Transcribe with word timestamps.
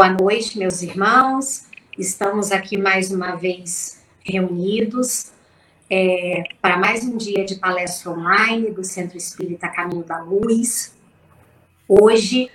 Boa 0.00 0.14
noite, 0.14 0.58
meus 0.58 0.80
irmãos. 0.80 1.66
Estamos 1.98 2.50
aqui 2.52 2.78
mais 2.78 3.10
uma 3.10 3.36
vez 3.36 4.02
reunidos 4.24 5.30
é, 5.90 6.42
para 6.62 6.78
mais 6.78 7.04
um 7.04 7.18
dia 7.18 7.44
de 7.44 7.56
palestra 7.56 8.10
online 8.10 8.70
do 8.70 8.82
Centro 8.82 9.18
Espírita 9.18 9.68
Caminho 9.68 10.02
da 10.02 10.22
Luz. 10.22 10.96
Hoje, 11.86 12.50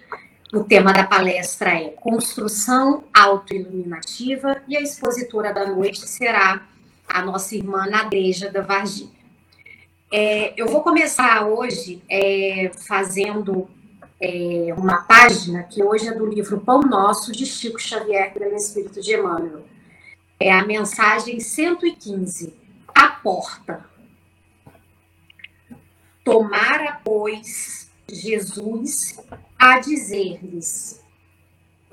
o 0.52 0.64
tema 0.64 0.92
da 0.92 1.04
palestra 1.04 1.70
é 1.70 1.90
Construção 1.90 3.04
Autoiluminativa 3.14 4.60
e 4.68 4.76
a 4.76 4.82
expositora 4.82 5.54
da 5.54 5.68
noite 5.68 6.00
será 6.00 6.68
a 7.08 7.22
nossa 7.22 7.56
irmã 7.56 7.86
Nadeja 7.86 8.50
da 8.50 8.62
Varginha. 8.62 9.12
É, 10.12 10.52
eu 10.58 10.68
vou 10.68 10.82
começar 10.82 11.46
hoje 11.46 12.02
é, 12.10 12.72
fazendo 12.88 13.70
é, 14.20 14.74
uma 14.78 15.02
página 15.04 15.64
que 15.64 15.84
hoje 15.84 16.08
é 16.08 16.14
do 16.14 16.26
livro 16.26 16.62
Pão 16.62 16.82
Nosso, 16.82 17.32
de 17.32 17.46
Chico 17.46 17.80
Xavier, 17.80 18.34
pelo 18.34 18.56
Espírito 18.56 19.02
de 19.02 19.14
Emmanuel. 19.14 19.66
É 20.40 20.52
a 20.52 20.66
mensagem 20.66 21.40
115, 21.40 22.54
a 22.94 23.08
porta. 23.10 23.86
Tomara, 26.24 27.00
pois, 27.04 27.90
Jesus 28.08 29.18
a 29.58 29.80
dizer-lhes: 29.80 31.02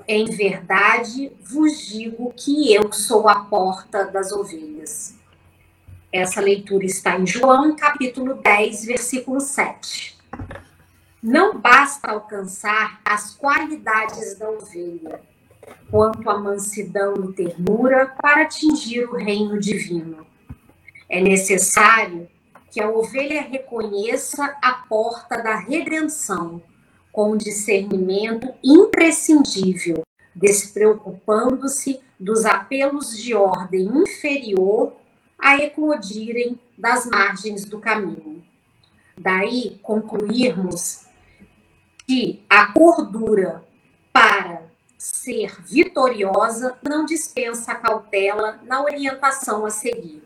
Em 0.07 0.25
verdade 0.25 1.31
vos 1.41 1.87
digo 1.87 2.33
que 2.35 2.73
eu 2.73 2.91
sou 2.91 3.27
a 3.27 3.45
porta 3.45 4.05
das 4.05 4.31
ovelhas. 4.31 5.15
Essa 6.11 6.41
leitura 6.41 6.85
está 6.85 7.17
em 7.17 7.25
João, 7.25 7.75
capítulo 7.75 8.35
10, 8.35 8.85
versículo 8.85 9.39
7. 9.39 10.12
Não 11.23 11.57
basta 11.57 12.11
alcançar 12.11 12.99
as 13.05 13.33
qualidades 13.33 14.37
da 14.37 14.49
ovelha, 14.49 15.21
quanto 15.89 16.29
a 16.29 16.37
mansidão 16.37 17.13
e 17.23 17.31
ternura 17.31 18.13
para 18.21 18.41
atingir 18.41 19.05
o 19.05 19.15
reino 19.15 19.57
divino. 19.57 20.27
É 21.07 21.21
necessário 21.21 22.27
que 22.69 22.81
a 22.81 22.89
ovelha 22.89 23.41
reconheça 23.41 24.43
a 24.61 24.73
porta 24.73 25.41
da 25.41 25.55
redenção 25.55 26.61
com 27.09 27.31
um 27.31 27.37
discernimento 27.37 28.53
imprescindível, 28.61 30.03
despreocupando-se 30.35 32.01
dos 32.19 32.43
apelos 32.43 33.17
de 33.17 33.33
ordem 33.33 33.85
inferior 33.85 34.91
a 35.39 35.55
eclodirem 35.55 36.59
das 36.77 37.05
margens 37.05 37.63
do 37.63 37.79
caminho. 37.79 38.43
Daí 39.17 39.79
concluirmos 39.81 41.02
que 42.07 42.43
a 42.49 42.71
cordura 42.71 43.63
para 44.11 44.63
ser 44.97 45.61
vitoriosa 45.63 46.77
não 46.81 47.05
dispensa 47.05 47.75
cautela 47.75 48.59
na 48.63 48.81
orientação 48.81 49.65
a 49.65 49.69
seguir. 49.69 50.23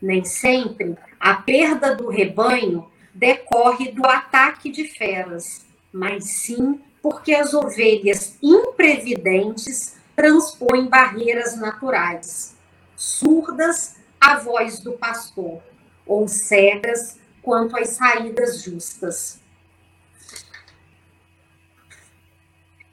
Nem 0.00 0.24
sempre 0.24 0.96
a 1.20 1.34
perda 1.34 1.94
do 1.94 2.08
rebanho 2.08 2.90
decorre 3.14 3.92
do 3.92 4.04
ataque 4.06 4.70
de 4.70 4.88
feras, 4.88 5.64
mas 5.92 6.24
sim 6.24 6.80
porque 7.00 7.34
as 7.34 7.52
ovelhas 7.52 8.38
imprevidentes 8.42 9.96
transpõem 10.14 10.86
barreiras 10.88 11.56
naturais, 11.56 12.56
surdas 12.96 13.96
à 14.20 14.36
voz 14.36 14.78
do 14.80 14.92
pastor, 14.92 15.60
ou 16.06 16.28
cegas 16.28 17.18
quanto 17.42 17.76
às 17.76 17.90
saídas 17.90 18.62
justas. 18.62 19.41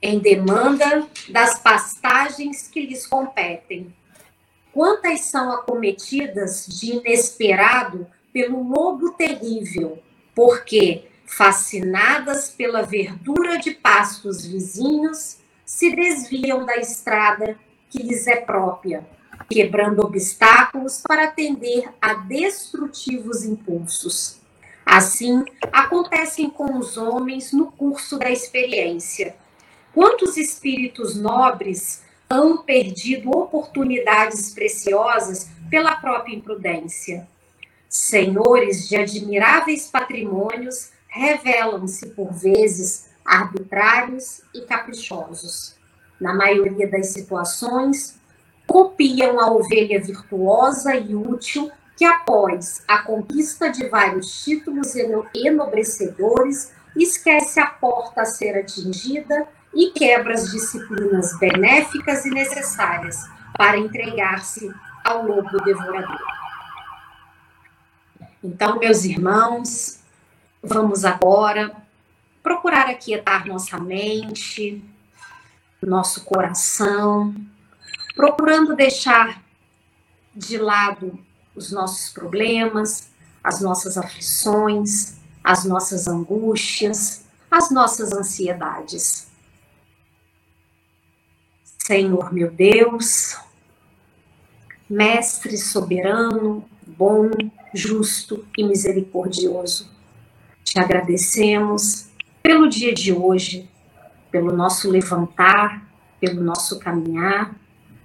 Em 0.01 0.19
demanda 0.19 1.07
das 1.29 1.59
pastagens 1.59 2.67
que 2.67 2.85
lhes 2.85 3.05
competem. 3.05 3.93
Quantas 4.71 5.21
são 5.21 5.51
acometidas 5.51 6.65
de 6.67 6.93
inesperado 6.95 8.07
pelo 8.31 8.63
lobo 8.63 9.11
terrível, 9.11 10.01
porque, 10.33 11.05
fascinadas 11.25 12.49
pela 12.49 12.83
verdura 12.83 13.57
de 13.57 13.71
pastos 13.71 14.45
vizinhos, 14.45 15.37
se 15.65 15.93
desviam 15.95 16.65
da 16.65 16.77
estrada 16.77 17.57
que 17.89 18.01
lhes 18.01 18.25
é 18.27 18.37
própria, 18.37 19.05
quebrando 19.49 20.01
obstáculos 20.01 21.01
para 21.05 21.25
atender 21.25 21.89
a 22.01 22.13
destrutivos 22.13 23.43
impulsos. 23.43 24.39
Assim, 24.85 25.43
acontecem 25.71 26.49
com 26.49 26.77
os 26.77 26.97
homens 26.97 27.51
no 27.51 27.71
curso 27.71 28.17
da 28.17 28.31
experiência 28.31 29.35
Quantos 29.93 30.37
espíritos 30.37 31.15
nobres 31.15 32.03
hão 32.29 32.57
perdido 32.57 33.31
oportunidades 33.31 34.53
preciosas 34.53 35.49
pela 35.69 35.95
própria 35.95 36.35
imprudência? 36.35 37.27
Senhores 37.89 38.87
de 38.87 38.95
admiráveis 38.95 39.87
patrimônios 39.87 40.91
revelam-se 41.07 42.11
por 42.11 42.31
vezes 42.31 43.09
arbitrários 43.25 44.41
e 44.53 44.61
caprichosos. 44.61 45.75
Na 46.21 46.33
maioria 46.33 46.87
das 46.87 47.07
situações, 47.07 48.15
copiam 48.67 49.39
a 49.39 49.51
ovelha 49.51 49.99
virtuosa 49.99 50.95
e 50.95 51.15
útil 51.15 51.71
que, 51.97 52.05
após 52.05 52.83
a 52.87 52.99
conquista 52.99 53.69
de 53.69 53.87
vários 53.87 54.43
títulos 54.43 54.93
enobrecedores, 55.33 56.71
esquece 56.95 57.59
a 57.59 57.65
porta 57.65 58.21
a 58.21 58.25
ser 58.25 58.55
atingida 58.57 59.47
e 59.73 59.91
quebra 59.91 60.33
as 60.33 60.51
disciplinas 60.51 61.37
benéficas 61.37 62.25
e 62.25 62.29
necessárias 62.29 63.29
para 63.55 63.77
entregar-se 63.77 64.73
ao 65.03 65.25
lobo 65.25 65.61
devorador. 65.63 66.21
Então, 68.43 68.79
meus 68.79 69.03
irmãos, 69.03 69.99
vamos 70.63 71.05
agora 71.05 71.75
procurar 72.41 72.89
aquietar 72.89 73.45
nossa 73.45 73.77
mente, 73.77 74.83
nosso 75.81 76.25
coração, 76.25 77.35
procurando 78.15 78.75
deixar 78.75 79.41
de 80.35 80.57
lado 80.57 81.19
os 81.55 81.71
nossos 81.71 82.11
problemas, 82.11 83.09
as 83.43 83.61
nossas 83.61 83.97
aflições, 83.97 85.17
as 85.43 85.65
nossas 85.65 86.07
angústias, 86.07 87.25
as 87.51 87.71
nossas 87.71 88.13
ansiedades 88.13 89.28
Senhor 91.89 92.31
meu 92.31 92.51
Deus, 92.51 93.35
Mestre 94.87 95.57
soberano, 95.57 96.63
bom, 96.85 97.31
justo 97.73 98.45
e 98.55 98.63
misericordioso, 98.63 99.89
te 100.63 100.79
agradecemos 100.79 102.05
pelo 102.43 102.69
dia 102.69 102.93
de 102.93 103.11
hoje, 103.11 103.67
pelo 104.29 104.55
nosso 104.55 104.87
levantar, 104.87 105.83
pelo 106.21 106.43
nosso 106.43 106.77
caminhar. 106.77 107.55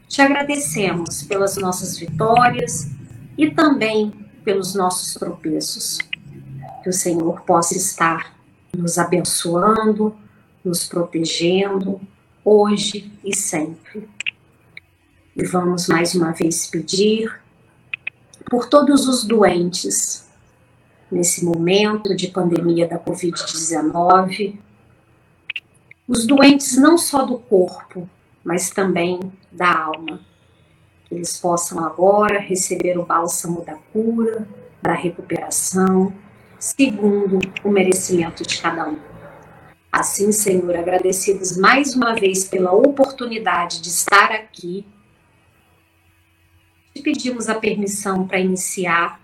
Te 0.09 0.23
agradecemos 0.23 1.23
pelas 1.23 1.59
nossas 1.59 1.99
vitórias 1.99 2.91
e 3.37 3.51
também 3.51 4.15
pelos 4.43 4.75
nossos 4.75 5.13
tropeços. 5.13 5.99
Que 6.83 6.89
o 6.89 6.93
Senhor 6.93 7.43
possa 7.43 7.77
estar 7.77 8.35
nos 8.75 8.97
abençoando, 8.97 10.17
nos 10.65 10.87
protegendo, 10.87 12.01
hoje 12.45 13.13
e 13.25 13.35
sempre. 13.35 14.09
E 15.37 15.45
vamos 15.45 15.89
mais 15.89 16.15
uma 16.15 16.33
vez 16.33 16.67
pedir 16.67 17.41
por 18.51 18.69
todos 18.69 19.09
os 19.09 19.25
doentes 19.25 20.25
nesse 21.11 21.45
momento 21.45 22.15
de 22.15 22.29
pandemia 22.29 22.87
da 22.87 22.99
Covid-19, 22.99 24.59
os 26.07 26.27
doentes 26.27 26.77
não 26.77 26.99
só 26.99 27.25
do 27.25 27.39
corpo, 27.39 28.09
mas 28.43 28.71
também 28.71 29.21
da 29.51 29.85
alma. 29.85 30.21
Que 31.07 31.15
eles 31.15 31.37
possam 31.39 31.85
agora 31.85 32.39
receber 32.39 32.99
o 32.99 33.07
bálsamo 33.07 33.65
da 33.65 33.75
cura, 33.93 34.47
da 34.83 34.93
recuperação, 34.93 36.13
segundo 36.59 37.39
o 37.63 37.71
merecimento 37.71 38.43
de 38.43 38.61
cada 38.61 38.89
um. 38.89 39.14
Assim, 39.97 40.33
Senhor, 40.33 40.75
agradecidos 40.75 41.57
mais 41.57 41.95
uma 41.95 42.17
vez 42.17 42.43
pela 42.43 42.73
oportunidade 42.73 43.81
de 43.81 43.91
estar 43.91 44.33
aqui, 44.33 44.85
te 46.93 47.01
pedimos 47.01 47.49
a 47.49 47.55
permissão 47.55 48.27
para 48.27 48.41
iniciar 48.41 49.21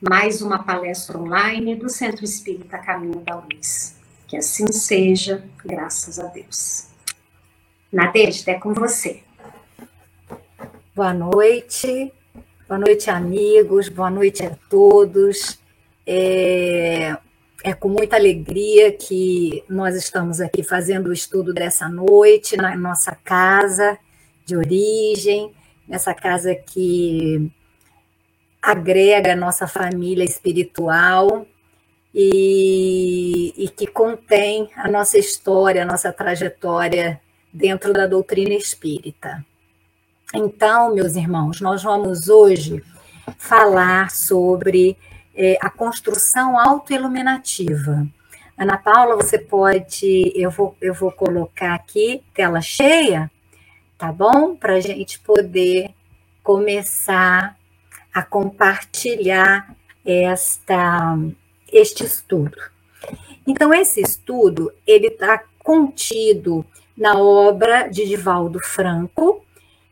mais 0.00 0.40
uma 0.40 0.62
palestra 0.62 1.18
online 1.18 1.76
do 1.76 1.90
Centro 1.90 2.24
Espírita 2.24 2.78
Caminho 2.78 3.20
da 3.20 3.34
Luz. 3.36 3.98
Que 4.26 4.38
assim 4.38 4.72
seja, 4.72 5.44
graças 5.62 6.18
a 6.18 6.24
Deus. 6.28 6.86
Nadejda, 7.92 8.52
é 8.52 8.54
com 8.54 8.72
você. 8.72 9.22
Boa 10.96 11.12
noite, 11.12 12.10
boa 12.66 12.78
noite, 12.78 13.10
amigos, 13.10 13.90
boa 13.90 14.08
noite 14.08 14.42
a 14.42 14.56
todos. 14.70 15.58
É, 16.06 17.18
é 17.64 17.74
com 17.74 17.88
muita 17.88 18.16
alegria 18.16 18.92
que 18.92 19.64
nós 19.68 19.96
estamos 19.96 20.40
aqui 20.40 20.62
fazendo 20.62 21.08
o 21.08 21.12
estudo 21.12 21.52
dessa 21.52 21.88
noite 21.88 22.56
na 22.56 22.76
nossa 22.76 23.14
casa 23.16 23.98
de 24.44 24.56
origem, 24.56 25.52
nessa 25.86 26.14
casa 26.14 26.54
que 26.54 27.50
agrega 28.62 29.32
a 29.32 29.36
nossa 29.36 29.66
família 29.66 30.24
espiritual 30.24 31.46
e, 32.14 33.52
e 33.56 33.68
que 33.68 33.86
contém 33.86 34.70
a 34.76 34.88
nossa 34.88 35.18
história, 35.18 35.82
a 35.82 35.86
nossa 35.86 36.12
trajetória 36.12 37.20
dentro 37.52 37.92
da 37.92 38.06
doutrina 38.06 38.54
espírita. 38.54 39.44
Então, 40.34 40.94
meus 40.94 41.16
irmãos, 41.16 41.60
nós 41.60 41.82
vamos 41.82 42.28
hoje 42.28 42.82
falar 43.36 44.10
sobre 44.10 44.96
é, 45.38 45.56
a 45.60 45.70
construção 45.70 46.58
autoiluminativa. 46.58 48.04
Ana 48.58 48.76
Paula, 48.76 49.14
você 49.14 49.38
pode, 49.38 50.32
eu 50.34 50.50
vou, 50.50 50.76
eu 50.80 50.92
vou 50.92 51.12
colocar 51.12 51.74
aqui 51.74 52.20
tela 52.34 52.60
cheia, 52.60 53.30
tá 53.96 54.10
bom? 54.10 54.56
Para 54.56 54.74
a 54.74 54.80
gente 54.80 55.20
poder 55.20 55.90
começar 56.42 57.56
a 58.12 58.20
compartilhar 58.20 59.76
esta, 60.04 61.16
este 61.72 62.04
estudo. 62.04 62.58
Então, 63.46 63.72
esse 63.72 64.00
estudo, 64.00 64.72
ele 64.84 65.06
está 65.06 65.44
contido 65.60 66.66
na 66.96 67.16
obra 67.16 67.86
de 67.86 68.04
Divaldo 68.06 68.58
Franco, 68.58 69.44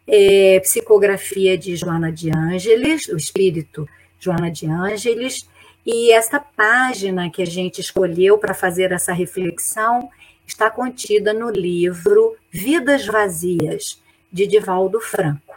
é, 0.09 0.59
Psicografia 0.59 1.57
de 1.57 1.77
Joana 1.77 2.11
de 2.11 2.37
Ângeles, 2.37 3.07
o 3.07 3.17
Espírito 3.17 3.89
Joana 4.27 4.51
de 4.51 4.67
Ângeles, 4.67 5.49
e 5.85 6.13
essa 6.13 6.41
página 6.41 7.31
que 7.31 7.43
a 7.43 7.47
gente 7.47 7.81
escolheu 7.81 8.39
para 8.39 8.53
fazer 8.53 8.91
essa 8.91 9.13
reflexão 9.13 10.11
está 10.45 10.69
contida 10.69 11.33
no 11.33 11.49
livro 11.49 12.37
Vidas 12.51 13.07
Vazias, 13.07 14.03
de 14.33 14.47
Divaldo 14.47 15.01
Franco. 15.01 15.55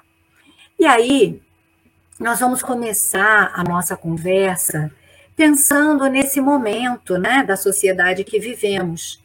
E 0.78 0.86
aí, 0.86 1.42
nós 2.20 2.40
vamos 2.40 2.62
começar 2.62 3.52
a 3.56 3.64
nossa 3.64 3.98
conversa 3.98 4.92
pensando 5.36 6.06
nesse 6.08 6.40
momento 6.40 7.18
né, 7.18 7.44
da 7.44 7.58
sociedade 7.58 8.24
que 8.24 8.40
vivemos, 8.40 9.24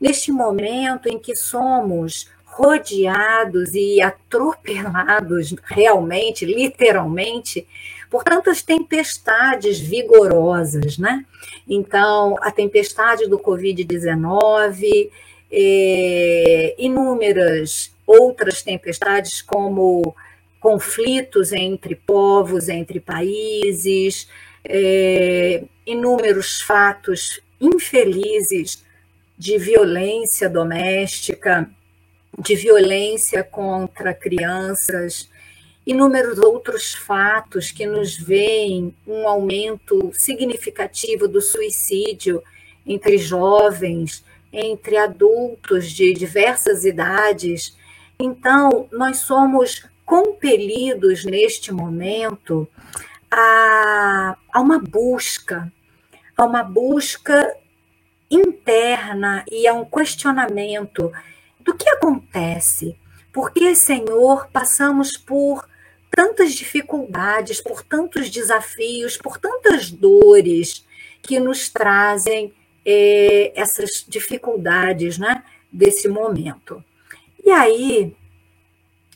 neste 0.00 0.32
momento 0.32 1.06
em 1.08 1.18
que 1.18 1.36
somos 1.36 2.30
rodeados 2.56 3.74
e 3.74 4.00
atropelados 4.00 5.54
realmente, 5.64 6.46
literalmente, 6.46 7.66
por 8.10 8.22
tantas 8.22 8.62
tempestades 8.62 9.78
vigorosas, 9.78 10.98
né? 10.98 11.24
Então, 11.68 12.36
a 12.40 12.50
tempestade 12.50 13.26
do 13.26 13.38
Covid-19, 13.38 15.10
é, 15.50 16.74
inúmeras 16.78 17.92
outras 18.06 18.62
tempestades, 18.62 19.42
como 19.42 20.14
conflitos 20.60 21.52
entre 21.52 21.94
povos, 21.94 22.68
entre 22.68 23.00
países, 23.00 24.28
é, 24.64 25.64
inúmeros 25.86 26.60
fatos 26.60 27.40
infelizes 27.60 28.84
de 29.38 29.58
violência 29.58 30.48
doméstica, 30.48 31.70
de 32.38 32.54
violência 32.54 33.42
contra 33.42 34.12
crianças, 34.14 35.28
inúmeros 35.86 36.38
outros 36.38 36.94
fatos 36.94 37.70
que 37.70 37.86
nos 37.86 38.16
veem 38.16 38.92
um 39.06 39.28
aumento 39.28 40.10
significativo 40.12 41.28
do 41.28 41.40
suicídio 41.40 42.42
entre 42.84 43.16
jovens, 43.16 44.24
entre 44.52 44.96
adultos 44.96 45.92
de 45.92 46.12
diversas 46.12 46.84
idades. 46.84 47.76
Então, 48.18 48.88
nós 48.90 49.18
somos 49.18 49.86
compelidos 50.04 51.24
neste 51.24 51.72
momento 51.72 52.66
a, 53.30 54.36
a 54.52 54.60
uma 54.60 54.78
busca, 54.80 55.72
a 56.36 56.44
uma 56.44 56.64
busca 56.64 57.54
interna 58.30 59.44
e 59.50 59.68
a 59.68 59.74
um 59.74 59.84
questionamento 59.84 61.12
do 61.60 61.74
que 61.74 61.88
acontece. 61.90 62.98
Por 63.32 63.52
que, 63.52 63.74
Senhor, 63.74 64.48
passamos 64.52 65.16
por 65.16 65.68
tantas 66.16 66.54
dificuldades, 66.54 67.60
por 67.60 67.82
tantos 67.82 68.30
desafios, 68.30 69.18
por 69.18 69.36
tantas 69.36 69.90
dores 69.90 70.82
que 71.20 71.38
nos 71.38 71.68
trazem 71.68 72.54
é, 72.86 73.52
essas 73.54 74.02
dificuldades 74.08 75.18
né, 75.18 75.44
desse 75.70 76.08
momento. 76.08 76.82
E 77.44 77.50
aí, 77.50 78.16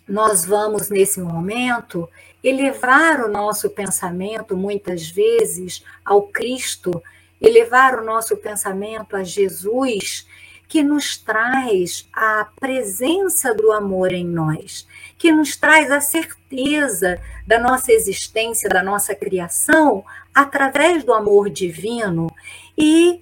nós 0.06 0.44
vamos, 0.44 0.90
nesse 0.90 1.22
momento, 1.22 2.06
elevar 2.44 3.24
o 3.24 3.32
nosso 3.32 3.70
pensamento, 3.70 4.54
muitas 4.54 5.08
vezes, 5.08 5.82
ao 6.04 6.24
Cristo, 6.24 7.02
elevar 7.40 7.98
o 7.98 8.04
nosso 8.04 8.36
pensamento 8.36 9.16
a 9.16 9.24
Jesus, 9.24 10.26
que 10.68 10.82
nos 10.82 11.16
traz 11.16 12.06
a 12.12 12.46
presença 12.60 13.54
do 13.54 13.72
amor 13.72 14.12
em 14.12 14.26
nós, 14.26 14.86
que 15.20 15.30
nos 15.30 15.54
traz 15.54 15.92
a 15.92 16.00
certeza 16.00 17.20
da 17.46 17.60
nossa 17.60 17.92
existência, 17.92 18.68
da 18.68 18.82
nossa 18.82 19.14
criação, 19.14 20.02
através 20.34 21.04
do 21.04 21.12
amor 21.12 21.48
divino 21.48 22.28
e, 22.76 23.20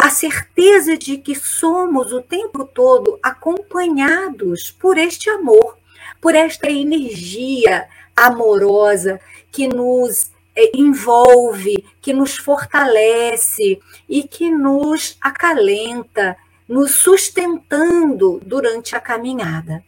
a 0.00 0.10
certeza 0.10 0.96
de 0.96 1.18
que 1.18 1.34
somos 1.34 2.12
o 2.12 2.22
tempo 2.22 2.64
todo 2.64 3.18
acompanhados 3.22 4.70
por 4.70 4.96
este 4.96 5.28
amor 5.28 5.76
por 6.20 6.34
esta 6.34 6.68
energia 6.68 7.86
amorosa 8.16 9.20
que 9.52 9.68
nos 9.68 10.30
é, 10.56 10.76
envolve, 10.76 11.84
que 12.00 12.12
nos 12.12 12.36
fortalece 12.36 13.78
e 14.08 14.22
que 14.22 14.50
nos 14.50 15.16
acalenta, 15.20 16.36
nos 16.68 16.96
sustentando 16.96 18.40
durante 18.44 18.96
a 18.96 19.00
caminhada. 19.00 19.84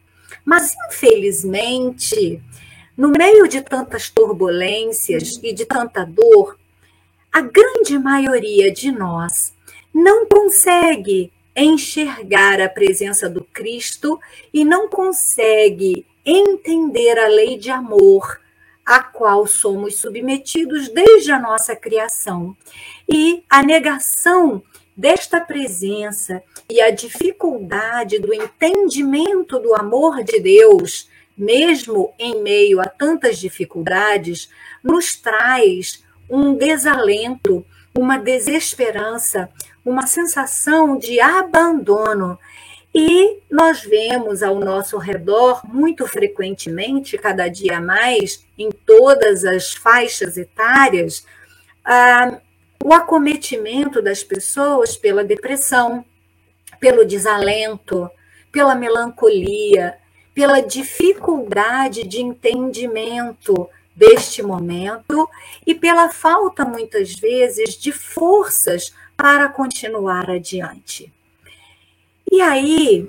Mas, 0.49 0.75
infelizmente, 0.89 2.41
no 2.97 3.11
meio 3.11 3.47
de 3.47 3.61
tantas 3.61 4.09
turbulências 4.09 5.39
e 5.43 5.53
de 5.53 5.67
tanta 5.67 6.07
dor, 6.07 6.59
a 7.31 7.43
grande 7.43 7.99
maioria 7.99 8.73
de 8.73 8.91
nós 8.91 9.53
não 9.93 10.25
consegue 10.25 11.31
enxergar 11.55 12.63
a 12.63 12.69
presença 12.71 13.29
do 13.29 13.45
Cristo 13.45 14.19
e 14.51 14.65
não 14.65 14.89
consegue 14.89 16.07
entender 16.25 17.19
a 17.19 17.29
lei 17.29 17.59
de 17.59 17.71
amor 17.71 18.41
a 18.87 19.03
qual 19.03 19.47
somos 19.47 19.97
submetidos 19.97 20.89
desde 20.89 21.31
a 21.31 21.39
nossa 21.39 21.77
criação. 21.77 22.57
E 23.07 23.45
a 23.51 23.63
negação 23.63 24.63
desta 24.99 25.41
presença 25.41 26.43
e 26.69 26.81
a 26.81 26.91
dificuldade 26.91 28.19
do 28.19 28.35
entendimento 28.35 29.61
do 29.61 29.73
amor 29.77 30.25
de 30.25 30.41
Deus, 30.41 31.09
mesmo 31.37 32.13
em 32.19 32.43
meio 32.43 32.81
a 32.81 32.87
tantas 32.87 33.39
dificuldades, 33.39 34.51
nos 34.83 35.15
traz 35.15 36.03
um 36.29 36.53
desalento, 36.57 37.65
uma 37.97 38.19
desesperança, 38.19 39.49
uma 39.85 40.05
sensação 40.09 40.99
de 40.99 41.21
abandono. 41.21 42.37
E 42.93 43.39
nós 43.49 43.83
vemos 43.83 44.43
ao 44.43 44.59
nosso 44.59 44.99
redor, 44.99 45.61
muito 45.65 46.09
frequentemente, 46.09 47.17
cada 47.17 47.47
dia 47.47 47.81
mais, 47.81 48.45
em 48.59 48.71
todas 48.71 49.45
as 49.45 49.75
faixas 49.75 50.37
etárias, 50.37 51.25
ah, 51.85 52.41
o 52.89 52.93
acometimento 52.95 54.01
das 54.01 54.25
pessoas 54.25 54.97
pela 54.97 55.23
depressão, 55.23 56.03
pelo 56.81 57.05
desalento, 57.05 58.11
pela 58.51 58.75
melancolia, 58.75 59.99
pela 60.33 60.63
dificuldade 60.63 62.05
de 62.05 62.23
entendimento 62.23 63.69
deste 63.95 64.43
momento 64.43 65.29
e 65.67 65.75
pela 65.75 66.09
falta, 66.09 66.65
muitas 66.65 67.13
vezes, 67.13 67.77
de 67.77 67.93
forças 67.93 68.95
para 69.15 69.51
continuar 69.51 70.31
adiante. 70.31 71.13
E 72.33 72.41
aí, 72.41 73.07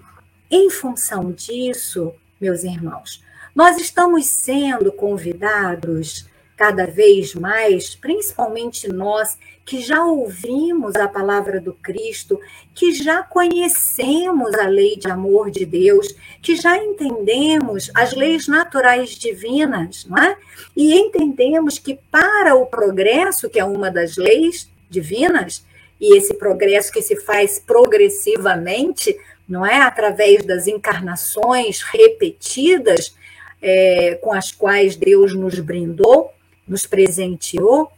em 0.51 0.69
função 0.69 1.31
disso, 1.31 2.13
meus 2.37 2.65
irmãos, 2.65 3.23
nós 3.55 3.77
estamos 3.77 4.25
sendo 4.25 4.91
convidados 4.91 6.27
cada 6.57 6.85
vez 6.85 7.33
mais, 7.33 7.95
principalmente 7.95 8.89
nós 8.89 9.37
que 9.69 9.79
já 9.79 10.03
ouvimos 10.03 10.95
a 10.95 11.07
palavra 11.07 11.61
do 11.61 11.75
Cristo, 11.75 12.41
que 12.73 12.91
já 12.91 13.21
conhecemos 13.21 14.55
a 14.55 14.65
lei 14.65 14.97
de 14.97 15.07
amor 15.07 15.51
de 15.51 15.63
Deus, 15.63 16.07
que 16.41 16.55
já 16.55 16.75
entendemos 16.75 17.91
as 17.93 18.15
leis 18.15 18.47
naturais 18.47 19.11
divinas, 19.11 20.07
não 20.09 20.17
é? 20.17 20.35
E 20.75 20.95
entendemos 20.95 21.77
que 21.77 21.99
para 22.09 22.55
o 22.55 22.65
progresso, 22.65 23.47
que 23.47 23.59
é 23.59 23.63
uma 23.63 23.91
das 23.91 24.17
leis 24.17 24.67
divinas, 24.89 25.63
e 26.01 26.17
esse 26.17 26.33
progresso 26.33 26.91
que 26.91 27.03
se 27.03 27.17
faz 27.17 27.59
progressivamente, 27.59 29.15
não 29.47 29.63
é? 29.63 29.83
Através 29.83 30.43
das 30.43 30.65
encarnações 30.65 31.83
repetidas 31.83 33.15
é, 33.61 34.15
com 34.19 34.33
as 34.33 34.51
quais 34.51 34.95
Deus 34.95 35.35
nos 35.35 35.59
brindou, 35.59 36.33
nos 36.67 36.87
presenteou, 36.87 37.91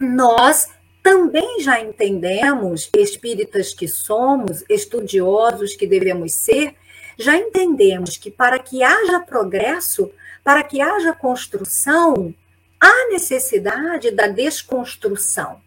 nós 0.00 0.74
também 1.06 1.60
já 1.60 1.80
entendemos, 1.80 2.90
espíritas 2.92 3.72
que 3.72 3.86
somos, 3.86 4.64
estudiosos 4.68 5.76
que 5.76 5.86
devemos 5.86 6.32
ser, 6.32 6.74
já 7.16 7.36
entendemos 7.36 8.16
que 8.16 8.28
para 8.28 8.58
que 8.58 8.82
haja 8.82 9.20
progresso, 9.20 10.10
para 10.42 10.64
que 10.64 10.80
haja 10.80 11.12
construção, 11.12 12.34
há 12.80 13.08
necessidade 13.08 14.10
da 14.10 14.26
desconstrução. 14.26 15.60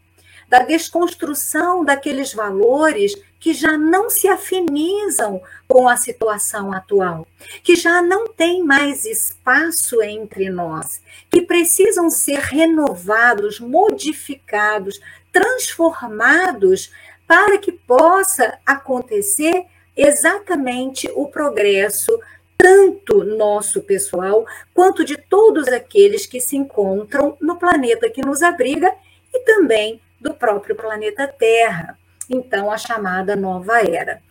Da 0.49 0.59
desconstrução 0.59 1.85
daqueles 1.85 2.33
valores 2.33 3.15
que 3.39 3.53
já 3.53 3.77
não 3.77 4.09
se 4.09 4.27
afinizam 4.27 5.41
com 5.67 5.87
a 5.87 5.95
situação 5.95 6.73
atual, 6.73 7.25
que 7.63 7.75
já 7.75 8.01
não 8.01 8.27
tem 8.27 8.63
mais 8.63 9.05
espaço 9.05 10.01
entre 10.01 10.49
nós, 10.49 11.01
que 11.29 11.41
precisam 11.41 12.09
ser 12.09 12.39
renovados, 12.39 13.59
modificados, 13.59 14.99
transformados 15.31 16.91
para 17.27 17.57
que 17.57 17.71
possa 17.71 18.57
acontecer 18.65 19.65
exatamente 19.95 21.09
o 21.13 21.27
progresso 21.27 22.19
tanto 22.57 23.23
nosso 23.23 23.81
pessoal 23.81 24.45
quanto 24.73 25.05
de 25.05 25.15
todos 25.15 25.67
aqueles 25.67 26.25
que 26.25 26.41
se 26.41 26.57
encontram 26.57 27.37
no 27.39 27.57
planeta 27.57 28.09
que 28.09 28.21
nos 28.21 28.41
abriga 28.41 28.93
e 29.33 29.39
também 29.41 30.01
do 30.19 30.33
próprio 30.33 30.75
planeta 30.75 31.27
Terra. 31.27 31.97
Então, 32.29 32.71
a 32.71 32.77
chamada 32.77 33.35
nova 33.35 33.79
era. 33.79 34.21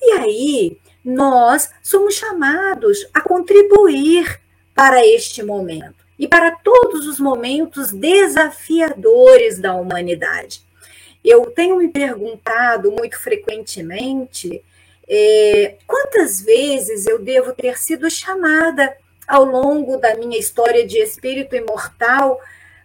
E 0.00 0.12
aí, 0.12 0.78
nós 1.04 1.70
somos 1.82 2.14
chamados 2.14 3.08
a 3.14 3.20
contribuir 3.20 4.40
para 4.74 5.04
este 5.04 5.42
momento 5.42 6.07
e 6.18 6.26
para 6.26 6.50
todos 6.50 7.06
os 7.06 7.20
momentos 7.20 7.92
desafiadores 7.92 9.58
da 9.58 9.74
humanidade. 9.74 10.62
Eu 11.24 11.46
tenho 11.50 11.76
me 11.76 11.88
perguntado 11.88 12.90
muito 12.90 13.18
frequentemente 13.18 14.62
é, 15.08 15.76
quantas 15.86 16.40
vezes 16.42 17.06
eu 17.06 17.18
devo 17.18 17.52
ter 17.52 17.78
sido 17.78 18.10
chamada 18.10 18.96
ao 19.26 19.44
longo 19.44 19.96
da 19.96 20.14
minha 20.16 20.38
história 20.38 20.86
de 20.86 20.98
espírito 20.98 21.54
imortal 21.54 22.40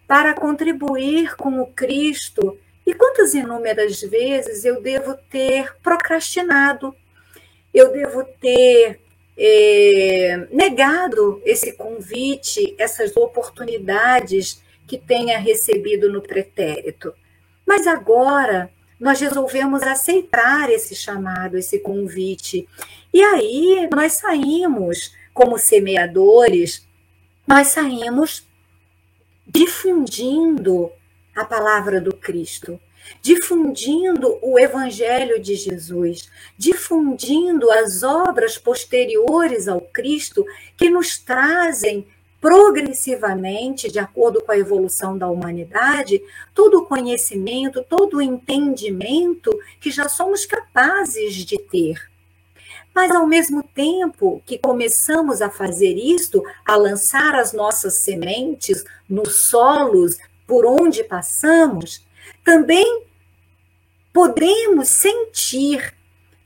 para 0.08 0.34
contribuir 0.34 1.36
com 1.36 1.62
o 1.62 1.68
Cristo. 1.68 2.58
E 2.86 2.94
quantas 2.94 3.34
inúmeras 3.34 4.02
vezes 4.02 4.66
eu 4.66 4.82
devo 4.82 5.16
ter 5.30 5.74
procrastinado, 5.82 6.94
eu 7.74 7.92
devo 7.92 8.24
ter 8.42 9.00
é, 9.38 10.48
negado 10.52 11.42
esse 11.44 11.74
convite, 11.74 12.76
essas 12.78 13.16
oportunidades 13.18 14.62
que 14.88 14.98
tenha 14.98 15.38
recebido 15.40 16.12
no 16.12 16.22
pretérito. 16.22 17.14
Mas 17.66 17.88
agora 17.88 18.72
nós 19.00 19.20
resolvemos 19.20 19.84
aceitar 19.84 20.70
esse 20.70 20.96
chamado, 20.96 21.58
esse 21.58 21.80
convite. 21.80 22.68
E 23.14 23.22
aí 23.22 23.90
nós 23.94 24.14
saímos 24.14 25.14
como 25.34 25.58
semeadores, 25.58 26.88
nós 27.48 27.68
saímos 27.68 28.48
difundindo 29.46 30.92
a 31.36 31.44
palavra 31.44 32.00
do 32.00 32.14
Cristo, 32.14 32.80
difundindo 33.22 34.38
o 34.42 34.60
Evangelho 34.60 35.42
de 35.42 35.56
Jesus, 35.56 36.30
difundindo 36.58 37.72
as 37.72 38.04
obras 38.04 38.58
posteriores 38.58 39.68
ao 39.68 39.82
Cristo 39.82 40.46
que 40.76 40.90
nos 40.90 41.18
trazem 41.18 42.06
progressivamente, 42.44 43.90
de 43.90 44.00
acordo 44.00 44.44
com 44.44 44.52
a 44.52 44.58
evolução 44.58 45.18
da 45.18 45.30
humanidade, 45.30 46.22
todo 46.54 46.80
o 46.80 46.86
conhecimento, 46.86 47.82
todo 47.88 48.18
o 48.18 48.22
entendimento 48.22 49.50
que 49.80 49.90
já 49.90 50.10
somos 50.10 50.46
capazes 50.46 51.36
de 51.36 51.58
ter. 51.58 52.12
Mas, 52.94 53.12
ao 53.12 53.26
mesmo 53.26 53.64
tempo 53.64 54.42
que 54.46 54.58
começamos 54.58 55.42
a 55.42 55.50
fazer 55.50 55.96
isto, 55.96 56.44
a 56.66 56.76
lançar 56.76 57.34
as 57.34 57.54
nossas 57.54 57.94
sementes 57.94 58.84
nos 59.10 59.46
solos 59.46 60.18
por 60.46 60.66
onde 60.66 61.04
passamos, 61.04 62.03
também 62.44 63.04
podemos 64.12 64.90
sentir 64.90 65.94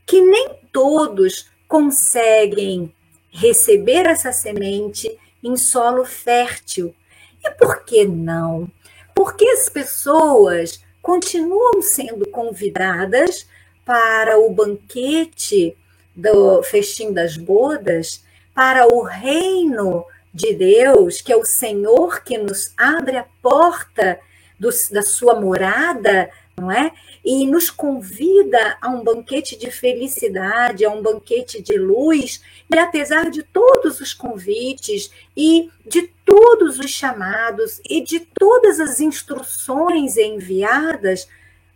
que 0.05 0.21
nem 0.21 0.49
todos 0.71 1.49
conseguem 1.67 2.93
receber 3.29 4.05
essa 4.05 4.31
semente 4.31 5.17
em 5.43 5.57
solo 5.57 6.05
fértil. 6.05 6.95
E 7.43 7.51
por 7.51 7.83
que 7.83 8.05
não? 8.05 8.69
Porque 9.13 9.47
as 9.49 9.69
pessoas 9.69 10.81
continuam 11.01 11.81
sendo 11.81 12.27
convidadas 12.29 13.47
para 13.85 14.37
o 14.37 14.49
banquete 14.49 15.77
do 16.15 16.61
festim 16.63 17.13
das 17.13 17.37
bodas 17.37 18.23
para 18.53 18.87
o 18.87 19.03
reino 19.03 20.05
de 20.33 20.53
Deus, 20.53 21.21
que 21.21 21.31
é 21.31 21.37
o 21.37 21.45
Senhor 21.45 22.23
que 22.23 22.37
nos 22.37 22.73
abre 22.77 23.17
a 23.17 23.25
porta 23.41 24.19
do, 24.59 24.69
da 24.91 25.01
sua 25.01 25.39
morada, 25.39 26.29
não 26.57 26.71
é? 26.71 26.91
E 27.23 27.45
nos 27.45 27.69
convida 27.69 28.77
a 28.81 28.89
um 28.89 29.03
banquete 29.03 29.57
de 29.57 29.69
felicidade, 29.69 30.85
a 30.85 30.89
um 30.89 31.01
banquete 31.01 31.61
de 31.61 31.77
luz, 31.77 32.41
e 32.73 32.77
apesar 32.77 33.29
de 33.29 33.43
todos 33.43 33.99
os 33.99 34.13
convites 34.13 35.11
e 35.35 35.69
de 35.85 36.03
todos 36.25 36.79
os 36.79 36.89
chamados 36.89 37.79
e 37.87 38.01
de 38.01 38.19
todas 38.19 38.79
as 38.79 38.99
instruções 38.99 40.17
enviadas, 40.17 41.27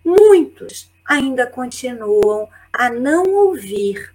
muitos 0.03 0.89
ainda 1.05 1.45
continuam 1.45 2.47
a 2.73 2.89
não 2.89 3.25
ouvir 3.33 4.11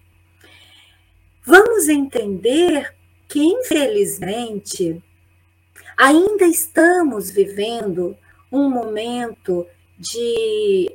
vamos 1.47 1.89
entender 1.89 2.93
que, 3.29 3.39
infelizmente, 3.39 5.01
ainda 5.97 6.45
estamos 6.45 7.31
vivendo 7.31 8.19
um 8.51 8.69
momento 8.71 9.67
de 9.99 10.93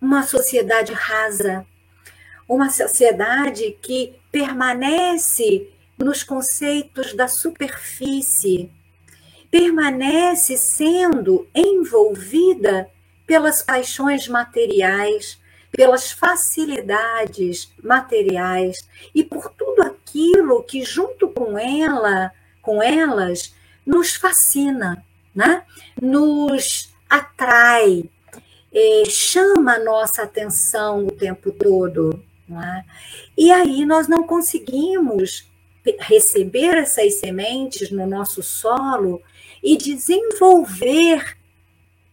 uma 0.00 0.22
sociedade 0.22 0.92
rasa, 0.92 1.66
uma 2.48 2.70
sociedade 2.70 3.78
que 3.80 4.14
permanece 4.30 5.70
nos 5.98 6.22
conceitos 6.22 7.14
da 7.14 7.28
superfície, 7.28 8.70
permanece 9.50 10.56
sendo 10.56 11.46
envolvida 11.54 12.90
pelas 13.26 13.62
paixões 13.62 14.26
materiais, 14.26 15.38
pelas 15.70 16.10
facilidades 16.10 17.72
materiais 17.82 18.88
e 19.14 19.22
por 19.22 19.50
tudo 19.50 19.82
aquilo 19.82 20.62
que 20.62 20.84
junto 20.84 21.28
com 21.28 21.58
ela, 21.58 22.32
com 22.60 22.82
elas, 22.82 23.54
nos 23.86 24.14
fascina, 24.14 25.04
né? 25.34 25.64
Nos 26.00 26.92
atrai, 27.08 28.04
é, 28.72 29.02
chama 29.06 29.74
a 29.74 29.84
nossa 29.84 30.22
atenção 30.22 31.06
o 31.06 31.10
tempo 31.10 31.50
todo. 31.52 32.22
É? 32.50 32.84
E 33.36 33.50
aí 33.50 33.84
nós 33.86 34.08
não 34.08 34.24
conseguimos 34.24 35.50
receber 36.00 36.76
essas 36.76 37.14
sementes 37.14 37.90
no 37.90 38.06
nosso 38.06 38.42
solo 38.42 39.22
e 39.62 39.76
desenvolver 39.76 41.36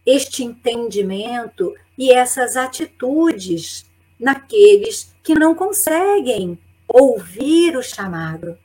este 0.04 0.42
entendimento 0.42 1.74
e 1.96 2.10
essas 2.12 2.56
atitudes 2.56 3.84
naqueles 4.18 5.14
que 5.22 5.34
não 5.34 5.54
conseguem 5.54 6.58
ouvir 6.88 7.76
o 7.76 7.82
chamado. 7.82 8.58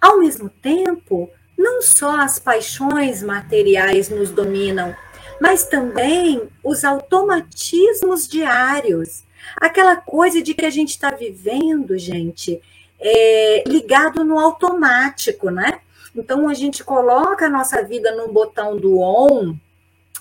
Ao 0.00 0.18
mesmo 0.18 0.48
tempo, 0.48 1.30
não 1.58 1.82
só 1.82 2.20
as 2.20 2.38
paixões 2.38 3.20
materiais 3.20 4.08
nos 4.08 4.30
dominam, 4.30 4.94
mas 5.40 5.64
também 5.64 6.48
os 6.62 6.84
automatismos 6.84 8.28
diários. 8.28 9.24
Aquela 9.56 9.96
coisa 9.96 10.40
de 10.40 10.54
que 10.54 10.64
a 10.64 10.70
gente 10.70 10.90
está 10.90 11.10
vivendo, 11.10 11.98
gente, 11.98 12.62
é, 13.00 13.64
ligado 13.66 14.24
no 14.24 14.38
automático, 14.38 15.50
né? 15.50 15.80
Então 16.14 16.48
a 16.48 16.54
gente 16.54 16.84
coloca 16.84 17.46
a 17.46 17.50
nossa 17.50 17.82
vida 17.82 18.14
no 18.14 18.32
botão 18.32 18.76
do 18.76 19.00
on 19.00 19.56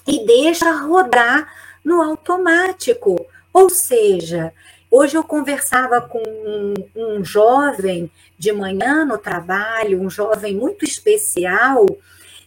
e 0.07 0.25
deixa 0.25 0.71
rodar 0.71 1.51
no 1.83 2.01
automático. 2.01 3.25
Ou 3.53 3.69
seja, 3.69 4.53
hoje 4.97 5.15
eu 5.15 5.23
conversava 5.23 6.01
com 6.01 6.23
um, 6.23 6.73
um 6.95 7.23
jovem 7.23 8.09
de 8.37 8.51
manhã 8.51 9.05
no 9.05 9.17
trabalho, 9.17 10.01
um 10.01 10.09
jovem 10.09 10.55
muito 10.55 10.83
especial, 10.83 11.85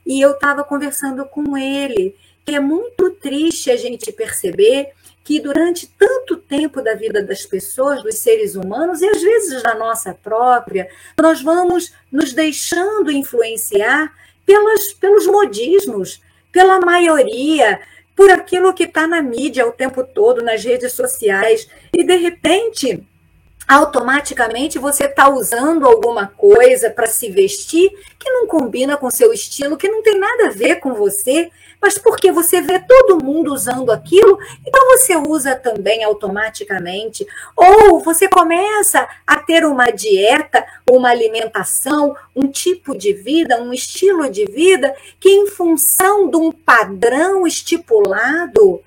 e 0.04 0.20
eu 0.20 0.32
estava 0.32 0.64
conversando 0.64 1.24
com 1.24 1.56
ele, 1.56 2.16
que 2.44 2.54
é 2.54 2.60
muito 2.60 3.10
triste 3.10 3.70
a 3.70 3.76
gente 3.76 4.10
perceber 4.10 4.88
que 5.22 5.38
durante 5.38 5.86
tanto 5.86 6.36
tempo 6.38 6.82
da 6.82 6.94
vida 6.94 7.22
das 7.22 7.46
pessoas, 7.46 8.02
dos 8.02 8.16
seres 8.16 8.56
humanos, 8.56 9.00
e 9.00 9.08
às 9.08 9.22
vezes 9.22 9.62
da 9.62 9.74
nossa 9.76 10.12
própria, 10.12 10.88
nós 11.20 11.40
vamos 11.40 11.92
nos 12.10 12.32
deixando 12.32 13.12
influenciar 13.12 14.12
pelas, 14.44 14.92
pelos 14.94 15.26
modismos, 15.26 16.20
pela 16.50 16.80
maioria, 16.80 17.80
por 18.14 18.30
aquilo 18.30 18.74
que 18.74 18.84
está 18.84 19.06
na 19.06 19.22
mídia 19.22 19.66
o 19.66 19.72
tempo 19.72 20.04
todo, 20.04 20.42
nas 20.42 20.64
redes 20.64 20.92
sociais, 20.92 21.68
e 21.92 22.04
de 22.04 22.16
repente 22.16 23.02
automaticamente 23.70 24.80
você 24.80 25.04
está 25.04 25.28
usando 25.28 25.86
alguma 25.86 26.26
coisa 26.26 26.90
para 26.90 27.06
se 27.06 27.30
vestir 27.30 27.88
que 28.18 28.28
não 28.28 28.48
combina 28.48 28.96
com 28.96 29.08
seu 29.08 29.32
estilo, 29.32 29.76
que 29.76 29.88
não 29.88 30.02
tem 30.02 30.18
nada 30.18 30.48
a 30.48 30.50
ver 30.50 30.80
com 30.80 30.92
você, 30.92 31.48
mas 31.80 31.96
porque 31.96 32.32
você 32.32 32.60
vê 32.60 32.80
todo 32.80 33.24
mundo 33.24 33.54
usando 33.54 33.92
aquilo, 33.92 34.36
então 34.66 34.88
você 34.88 35.16
usa 35.16 35.54
também 35.54 36.02
automaticamente. 36.02 37.24
Ou 37.56 38.00
você 38.00 38.26
começa 38.28 39.08
a 39.24 39.36
ter 39.36 39.64
uma 39.64 39.92
dieta, 39.92 40.66
uma 40.90 41.10
alimentação, 41.10 42.16
um 42.34 42.48
tipo 42.48 42.98
de 42.98 43.12
vida, 43.12 43.62
um 43.62 43.72
estilo 43.72 44.28
de 44.28 44.46
vida 44.46 44.92
que, 45.20 45.30
em 45.30 45.46
função 45.46 46.28
de 46.28 46.36
um 46.36 46.50
padrão 46.50 47.46
estipulado 47.46 48.82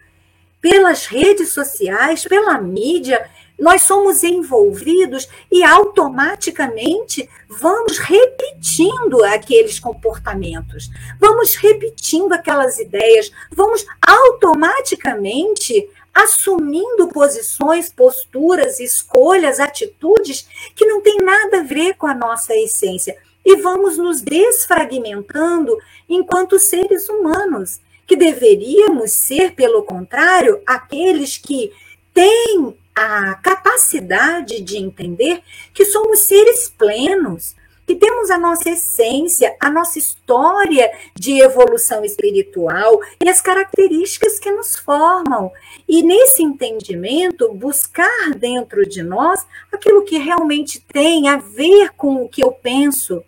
pelas 0.62 1.06
redes 1.06 1.54
sociais, 1.54 2.25
pela 2.25 2.62
mídia, 2.62 3.25
nós 3.63 3.84
somos 3.84 4.25
envolvidos 4.25 5.29
e 5.50 5.63
automaticamente 5.63 7.29
vamos 7.48 7.98
repetindo 7.98 9.24
aqueles 9.24 9.79
comportamentos, 9.79 10.89
vamos 11.17 11.55
repetindo 11.55 12.34
aquelas 12.34 12.77
ideias, 12.77 13.32
vamos 13.50 13.86
automaticamente 14.05 15.89
assumindo 16.13 17.08
posições, 17.08 17.89
posturas, 17.89 18.82
escolhas, 18.82 19.62
atitudes 19.62 20.46
que 20.75 20.86
não 20.86 21.00
tem 21.00 21.20
nada 21.20 21.62
a 21.62 21.63
ver 21.63 21.93
com 21.93 22.05
a 22.05 22.13
nossa 22.13 22.53
essência. 22.53 23.15
E 23.46 23.55
vamos 23.55 23.98
nos 23.98 24.20
desfragmentando 24.20 25.77
enquanto 26.10 26.60
seres 26.60 27.08
humanos, 27.08 27.79
que 28.05 28.17
deveríamos 28.17 29.13
ser, 29.13 29.55
pelo 29.55 29.84
contrário, 29.84 30.62
aqueles 30.67 31.38
que 31.38 31.72
têm 32.13 32.75
a 32.96 33.36
capacidade 33.36 34.62
de 34.62 34.78
entender 34.78 35.42
que 35.74 35.86
somos 35.86 36.20
seres 36.20 36.70
plenos, 36.70 37.56
que 37.86 37.96
temos 37.96 38.32
a 38.32 38.38
nossa 38.38 38.70
essência, 38.70 39.56
a 39.60 39.70
nossa 39.70 40.00
história 40.00 40.90
de 41.14 41.42
evolução 41.42 42.04
espiritual 42.06 43.02
e 43.24 43.30
as 43.30 43.42
características 43.42 44.40
que 44.40 44.52
nos 44.52 44.78
formam. 44.78 45.52
E 45.88 46.02
nesse 46.02 46.44
entendimento, 46.44 47.53
buscar 47.53 48.32
dentro 48.38 48.88
de 48.88 49.03
nós 49.03 49.46
aquilo 49.72 50.06
que 50.06 50.18
realmente 50.18 50.79
tem 50.79 51.27
a 51.27 51.38
ver 51.38 51.92
com 51.98 52.24
o 52.24 52.29
que 52.29 52.44
eu 52.44 52.51
penso, 52.51 53.24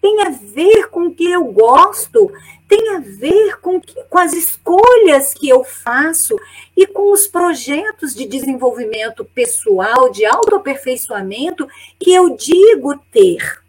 tem 0.00 0.22
a 0.22 0.30
ver 0.30 0.88
com 0.88 1.06
o 1.06 1.14
que 1.14 1.30
eu 1.30 1.44
gosto, 1.44 2.32
tem 2.68 2.88
a 2.90 3.00
ver 3.00 3.60
com, 3.60 3.80
com 4.08 4.18
as 4.18 4.32
escolhas 4.32 5.34
que 5.34 5.48
eu 5.48 5.62
faço 5.64 6.36
e 6.76 6.86
com 6.86 7.12
os 7.12 7.26
projetos 7.26 8.14
de 8.14 8.26
desenvolvimento 8.26 9.24
pessoal, 9.24 10.10
de 10.10 10.24
autoaperfeiçoamento 10.24 11.68
que 11.98 12.12
eu 12.12 12.36
digo 12.36 12.96
ter. 13.10 13.60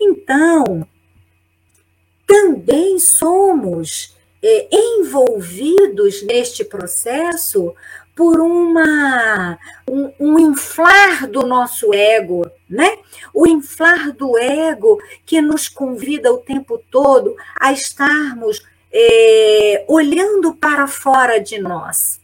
Então, 0.00 0.86
também 2.26 2.98
somos 2.98 4.16
é, 4.42 4.68
envolvidos 4.70 6.22
neste 6.22 6.64
processo 6.64 7.74
por 8.18 8.40
uma 8.40 9.56
um, 9.88 10.10
um, 10.18 10.38
inflar 10.40 11.28
do 11.28 11.46
nosso 11.46 11.94
ego, 11.94 12.50
né? 12.68 12.98
O 13.32 13.46
inflar 13.46 14.10
do 14.10 14.36
ego 14.36 15.00
que 15.24 15.40
nos 15.40 15.68
convida 15.68 16.32
o 16.32 16.38
tempo 16.38 16.82
todo 16.90 17.36
a 17.60 17.72
estarmos 17.72 18.60
é, 18.92 19.84
olhando 19.86 20.52
para 20.52 20.88
fora 20.88 21.38
de 21.38 21.60
nós, 21.60 22.20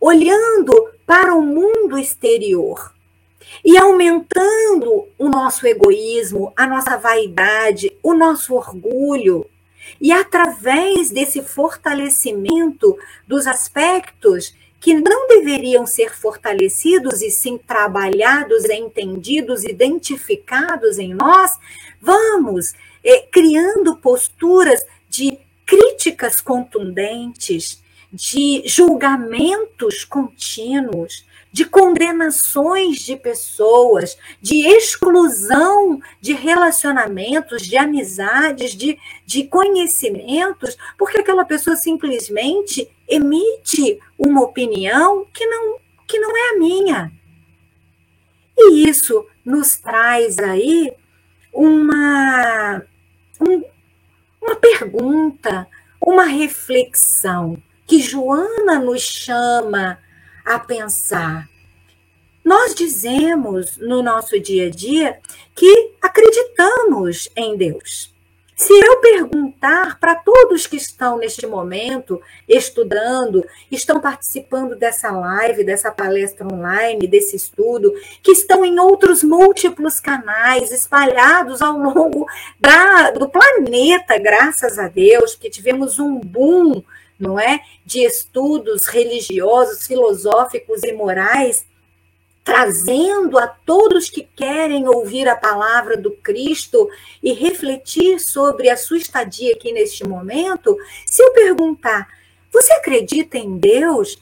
olhando 0.00 0.88
para 1.04 1.34
o 1.34 1.42
mundo 1.42 1.98
exterior 1.98 2.94
e 3.62 3.76
aumentando 3.76 5.06
o 5.18 5.28
nosso 5.28 5.66
egoísmo, 5.66 6.50
a 6.56 6.66
nossa 6.66 6.96
vaidade, 6.96 7.94
o 8.02 8.14
nosso 8.14 8.54
orgulho. 8.54 9.44
E 10.00 10.12
através 10.12 11.10
desse 11.10 11.42
fortalecimento 11.42 12.96
dos 13.28 13.46
aspectos 13.46 14.54
que 14.80 14.94
não 14.94 15.28
deveriam 15.28 15.86
ser 15.86 16.14
fortalecidos 16.14 17.20
e 17.20 17.30
sim 17.30 17.58
trabalhados, 17.58 18.64
entendidos, 18.64 19.62
identificados 19.62 20.98
em 20.98 21.12
nós, 21.12 21.58
vamos 22.00 22.72
é, 23.04 23.20
criando 23.30 23.96
posturas 23.96 24.84
de 25.08 25.38
críticas 25.66 26.40
contundentes, 26.40 27.82
de 28.12 28.62
julgamentos 28.66 30.04
contínuos, 30.04 31.24
de 31.52 31.64
condenações 31.64 33.00
de 33.00 33.16
pessoas, 33.16 34.16
de 34.40 34.66
exclusão 34.66 36.00
de 36.20 36.32
relacionamentos, 36.32 37.62
de 37.62 37.76
amizades, 37.76 38.74
de, 38.74 38.98
de 39.26 39.44
conhecimentos, 39.44 40.76
porque 40.96 41.18
aquela 41.18 41.44
pessoa 41.44 41.76
simplesmente 41.76 42.88
emite 43.10 43.98
uma 44.18 44.42
opinião 44.42 45.26
que 45.34 45.44
não, 45.46 45.78
que 46.06 46.18
não 46.18 46.36
é 46.36 46.50
a 46.50 46.58
minha. 46.58 47.12
E 48.56 48.88
isso 48.88 49.26
nos 49.44 49.76
traz 49.76 50.38
aí 50.38 50.92
uma, 51.52 52.82
um, 53.40 53.64
uma 54.40 54.56
pergunta, 54.56 55.66
uma 56.00 56.24
reflexão 56.24 57.60
que 57.86 58.00
Joana 58.00 58.78
nos 58.78 59.02
chama 59.02 59.98
a 60.44 60.58
pensar. 60.58 61.48
Nós 62.44 62.74
dizemos 62.74 63.76
no 63.76 64.02
nosso 64.02 64.38
dia 64.40 64.66
a 64.66 64.70
dia 64.70 65.18
que 65.54 65.92
acreditamos 66.00 67.28
em 67.36 67.56
Deus. 67.56 68.14
Se 68.60 68.74
eu 68.74 69.00
perguntar 69.00 69.98
para 69.98 70.14
todos 70.16 70.66
que 70.66 70.76
estão 70.76 71.16
neste 71.16 71.46
momento 71.46 72.20
estudando, 72.46 73.42
estão 73.70 74.02
participando 74.02 74.76
dessa 74.76 75.10
live, 75.10 75.64
dessa 75.64 75.90
palestra 75.90 76.46
online, 76.46 77.06
desse 77.06 77.36
estudo, 77.36 77.90
que 78.22 78.32
estão 78.32 78.62
em 78.62 78.78
outros 78.78 79.24
múltiplos 79.24 79.98
canais 79.98 80.70
espalhados 80.70 81.62
ao 81.62 81.78
longo 81.78 82.26
da, 82.60 83.12
do 83.12 83.30
planeta, 83.30 84.18
graças 84.18 84.78
a 84.78 84.88
Deus, 84.88 85.34
que 85.34 85.48
tivemos 85.48 85.98
um 85.98 86.20
boom 86.20 86.82
não 87.18 87.38
é? 87.38 87.60
De 87.84 88.00
estudos 88.00 88.86
religiosos, 88.86 89.86
filosóficos 89.86 90.82
e 90.82 90.92
morais, 90.92 91.66
trazendo 92.50 93.38
a 93.38 93.46
todos 93.46 94.10
que 94.10 94.22
querem 94.34 94.88
ouvir 94.88 95.28
a 95.28 95.36
palavra 95.36 95.96
do 95.96 96.10
Cristo 96.10 96.90
e 97.22 97.32
refletir 97.32 98.18
sobre 98.18 98.68
a 98.68 98.76
sua 98.76 98.96
estadia 98.96 99.54
aqui 99.54 99.70
neste 99.70 100.02
momento, 100.02 100.76
se 101.06 101.22
eu 101.22 101.30
perguntar, 101.30 102.08
você 102.52 102.72
acredita 102.72 103.38
em 103.38 103.56
Deus? 103.56 104.20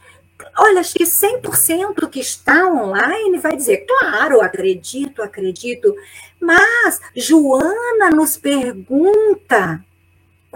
Olha, 0.59 0.81
acho 0.81 0.93
que 0.93 1.05
100% 1.05 2.07
que 2.11 2.21
está 2.21 2.67
online 2.67 3.38
vai 3.38 3.57
dizer, 3.57 3.87
claro, 3.87 4.43
acredito, 4.43 5.23
acredito. 5.23 5.95
Mas 6.38 7.01
Joana 7.17 8.11
nos 8.11 8.37
pergunta, 8.37 9.83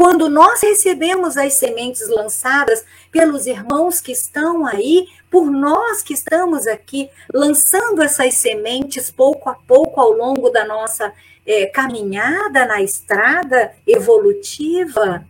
quando 0.02 0.28
nós 0.28 0.60
recebemos 0.60 1.36
as 1.36 1.52
sementes 1.52 2.08
lançadas 2.08 2.84
pelos 3.12 3.46
irmãos 3.46 4.00
que 4.00 4.10
estão 4.10 4.66
aí, 4.66 5.06
por 5.30 5.48
nós 5.48 6.02
que 6.02 6.12
estamos 6.12 6.66
aqui 6.66 7.08
lançando 7.32 8.02
essas 8.02 8.34
sementes 8.34 9.12
pouco 9.12 9.48
a 9.48 9.54
pouco 9.54 10.00
ao 10.00 10.10
longo 10.10 10.50
da 10.50 10.64
nossa 10.64 11.12
é, 11.46 11.66
caminhada 11.66 12.66
na 12.66 12.82
estrada 12.82 13.74
evolutiva, 13.86 15.24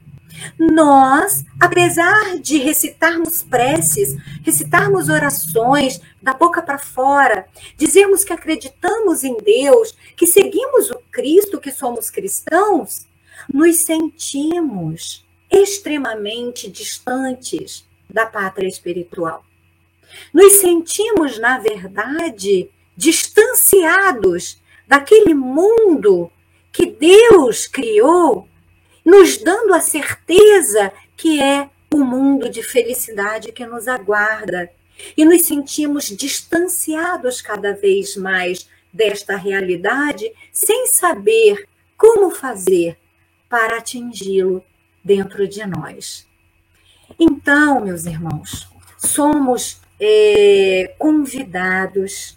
nós, 0.59 1.45
apesar 1.61 2.39
de 2.39 2.57
recitarmos 2.57 3.43
preces, 3.43 4.17
recitarmos 4.43 5.11
orações 5.11 6.01
da 6.23 6.33
boca 6.33 6.63
para 6.63 6.79
fora, 6.79 7.47
dizermos 7.77 8.25
que 8.25 8.33
acreditamos 8.33 9.23
em 9.23 9.37
Deus, 9.37 9.95
que 10.17 10.27
seguimos 10.27 10.91
o 10.91 10.99
Cristo, 11.11 11.61
que 11.61 11.71
somos 11.71 12.09
cristãos, 12.09 13.12
nos 13.53 13.77
sentimos 13.77 15.25
extremamente 15.51 16.71
distantes 16.71 17.87
da 18.09 18.27
pátria 18.27 18.69
espiritual. 18.69 19.45
Nos 20.33 20.55
sentimos, 20.55 21.39
na 21.39 21.59
verdade, 21.59 22.71
distanciados 22.97 24.61
daquele 24.87 25.35
mundo 25.35 26.31
que 26.71 26.87
Deus 26.87 27.67
criou, 27.67 28.49
nos 29.05 29.39
dando 29.39 29.75
a 29.75 29.81
certeza 29.81 30.93
que 31.17 31.41
é 31.41 31.69
o 31.93 31.99
mundo 31.99 32.49
de 32.49 32.63
felicidade 32.63 33.53
que 33.53 33.67
nos 33.67 33.89
aguarda. 33.89 34.71
e 35.17 35.25
nos 35.25 35.43
sentimos 35.43 36.05
distanciados 36.05 37.41
cada 37.41 37.73
vez 37.73 38.15
mais 38.15 38.69
desta 38.93 39.37
realidade, 39.37 40.31
sem 40.53 40.87
saber 40.87 41.67
como 41.97 42.31
fazer 42.31 42.97
para 43.53 43.77
atingi-lo 43.77 44.65
dentro 45.05 45.47
de 45.47 45.67
nós. 45.67 46.27
Então, 47.21 47.85
meus 47.85 48.07
irmãos, 48.07 48.67
somos 48.97 49.79
é, 50.01 50.95
convidados 50.99 52.35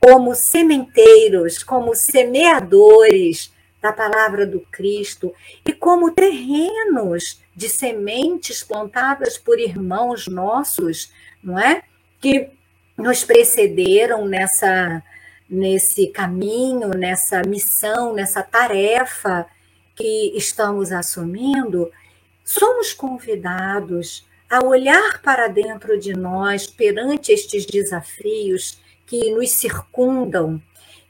como 0.00 0.34
sementeiros, 0.34 1.62
como 1.62 1.94
semeadores 1.94 3.52
da 3.82 3.92
palavra 3.92 4.46
do 4.46 4.60
Cristo 4.72 5.34
e 5.68 5.72
como 5.74 6.12
terrenos 6.12 7.42
de 7.54 7.68
sementes 7.68 8.62
plantadas 8.64 9.36
por 9.36 9.60
irmãos 9.60 10.26
nossos, 10.26 11.12
não 11.42 11.58
é? 11.58 11.82
Que 12.22 12.48
nos 12.96 13.22
precederam 13.22 14.26
nessa 14.26 15.02
nesse 15.46 16.06
caminho, 16.06 16.88
nessa 16.96 17.42
missão, 17.42 18.14
nessa 18.14 18.42
tarefa 18.42 19.46
que 19.94 20.32
estamos 20.36 20.92
assumindo, 20.92 21.90
somos 22.44 22.92
convidados 22.92 24.26
a 24.50 24.64
olhar 24.64 25.20
para 25.22 25.48
dentro 25.48 25.98
de 25.98 26.12
nós 26.12 26.66
perante 26.66 27.32
estes 27.32 27.64
desafios 27.66 28.78
que 29.06 29.30
nos 29.30 29.50
circundam, 29.50 30.60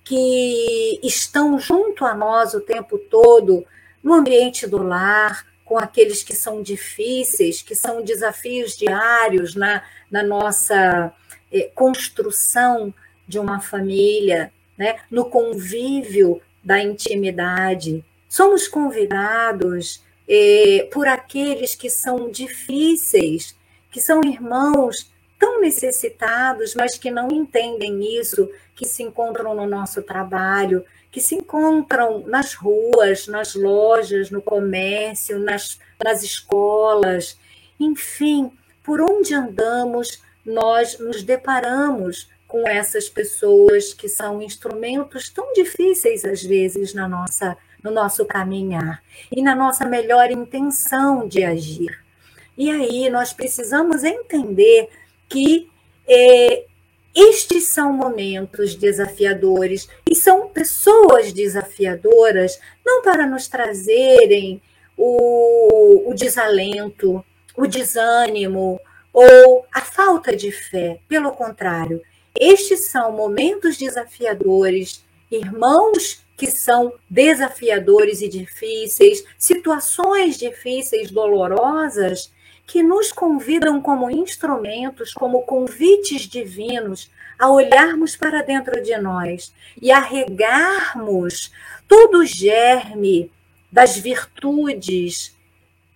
que 0.03 1.01
estão 1.03 1.59
junto 1.59 2.05
a 2.05 2.15
nós 2.15 2.55
o 2.55 2.61
tempo 2.61 2.99
todo, 2.99 3.65
no 4.03 4.15
ambiente 4.15 4.67
do 4.67 4.83
lar, 4.83 5.47
com 5.65 5.79
aqueles 5.79 6.23
que 6.23 6.35
são 6.35 6.63
difíceis, 6.63 7.63
que 7.63 7.75
são 7.75 8.03
desafios 8.03 8.77
diários 8.77 9.55
na, 9.55 9.83
na 10.11 10.23
nossa 10.23 11.13
eh, 11.51 11.71
construção 11.75 12.93
de 13.27 13.39
uma 13.39 13.61
família, 13.61 14.53
né? 14.77 14.97
no 15.11 15.25
convívio 15.25 16.41
da 16.63 16.83
intimidade. 16.83 18.05
Somos 18.35 18.67
convidados 18.67 20.03
eh, 20.27 20.89
por 20.93 21.07
aqueles 21.07 21.77
que 21.77 21.89
são 21.89 22.29
difíceis, 22.29 23.57
que 23.93 24.01
são 24.01 24.21
irmãos 24.25 25.09
tão 25.39 25.61
necessitados, 25.61 26.75
mas 26.75 26.99
que 26.99 27.13
não 27.13 27.31
entendem 27.31 28.19
isso, 28.19 28.51
que 28.75 28.89
se 28.89 29.05
encontram 29.05 29.55
no 29.55 29.69
nosso 29.69 30.03
trabalho, 30.03 30.85
que 31.13 31.21
se 31.21 31.37
encontram 31.37 32.25
nas 32.27 32.55
ruas, 32.55 33.29
nas 33.29 33.55
lojas, 33.55 34.33
no 34.33 34.43
comércio, 34.43 35.39
nas, 35.39 35.79
nas 36.05 36.25
escolas, 36.25 37.39
enfim, 37.79 38.51
por 38.83 39.01
onde 39.01 39.33
andamos, 39.33 40.21
nós 40.45 40.99
nos 40.99 41.23
deparamos 41.23 42.29
com 42.49 42.67
essas 42.67 43.09
pessoas 43.09 43.95
que 43.95 44.09
são 44.09 44.43
instrumentos 44.43 45.31
tão 45.31 45.53
difíceis 45.53 46.25
às 46.25 46.43
vezes 46.43 46.95
na 46.95 47.07
nossa 47.07 47.57
no 47.85 47.91
nosso 47.91 48.25
caminhar 48.25 49.03
e 49.31 49.43
na 49.43 49.55
nossa 49.55 49.85
melhor 49.85 50.31
intenção 50.31 51.29
de 51.29 51.45
agir. 51.45 52.03
E 52.57 52.71
aí 52.71 53.11
nós 53.11 53.35
precisamos 53.35 54.03
entender 54.03 54.89
que 55.29 55.69
é, 56.09 56.65
estes 57.15 57.65
são 57.65 57.93
momentos 57.93 58.75
desafiadores 58.75 59.89
e 60.11 60.15
são 60.15 60.49
pessoas 60.49 61.33
desafiadoras, 61.33 62.59
não 62.85 63.03
para 63.03 63.27
nos 63.27 63.49
trazerem 63.49 64.63
o, 64.97 66.11
o 66.11 66.15
desalento, 66.15 67.23
o 67.55 67.67
desânimo 67.67 68.81
ou 69.13 69.67
a 69.73 69.83
falta 69.83 70.35
de 70.35 70.51
fé. 70.51 70.99
Pelo 71.07 71.33
contrário, 71.33 72.01
estes 72.39 72.89
são 72.89 73.13
momentos 73.13 73.77
desafiadores, 73.77 75.05
irmãos 75.31 76.24
que 76.37 76.51
são 76.51 76.93
desafiadores 77.09 78.21
e 78.21 78.29
difíceis, 78.29 79.25
situações 79.39 80.37
difíceis, 80.37 81.11
dolorosas, 81.11 82.33
que 82.67 82.83
nos 82.83 83.13
convidam 83.13 83.81
como 83.81 84.11
instrumentos, 84.11 85.13
como 85.13 85.43
convites 85.43 86.23
divinos 86.23 87.11
a 87.39 87.51
olharmos 87.51 88.17
para 88.17 88.43
dentro 88.43 88.83
de 88.83 88.97
nós 88.97 89.53
e 89.81 89.93
a 89.93 90.01
regarmos 90.01 91.53
todo 91.87 92.19
o 92.19 92.27
germe 92.27 93.31
das 93.71 93.97
virtudes 93.99 95.35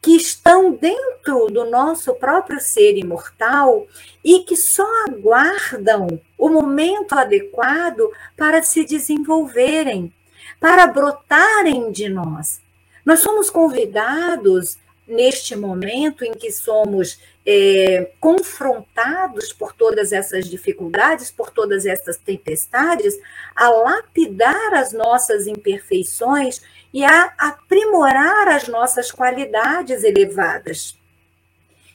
que 0.01 0.17
estão 0.17 0.73
dentro 0.73 1.47
do 1.47 1.69
nosso 1.69 2.15
próprio 2.15 2.61
ser 2.61 2.97
imortal 2.97 3.87
e 4.25 4.41
que 4.41 4.57
só 4.57 4.87
aguardam 5.07 6.21
o 6.37 6.49
momento 6.49 7.13
adequado 7.15 8.11
para 8.37 8.63
se 8.63 8.85
desenvolverem, 8.85 10.13
para 10.61 10.87
brotarem 10.87 11.91
de 11.91 12.09
nós. 12.09 12.61
Nós 13.05 13.21
somos 13.21 13.49
convidados 13.49 14.77
neste 15.07 15.57
momento 15.57 16.23
em 16.23 16.33
que 16.33 16.53
somos 16.53 17.19
é, 17.47 18.13
confrontados 18.21 19.55
por 19.55 19.73
todas 19.73 20.13
essas 20.13 20.47
dificuldades, 20.47 21.31
por 21.31 21.51
todas 21.51 21.87
essas 21.87 22.19
tempestades, 22.19 23.19
a 23.57 23.71
lapidar 23.71 24.75
as 24.75 24.93
nossas 24.93 25.47
imperfeições 25.47 26.61
e 26.93 27.05
a 27.05 27.33
aprimorar 27.39 28.49
as 28.49 28.69
nossas 28.69 29.11
qualidades 29.11 30.05
elevadas, 30.05 30.99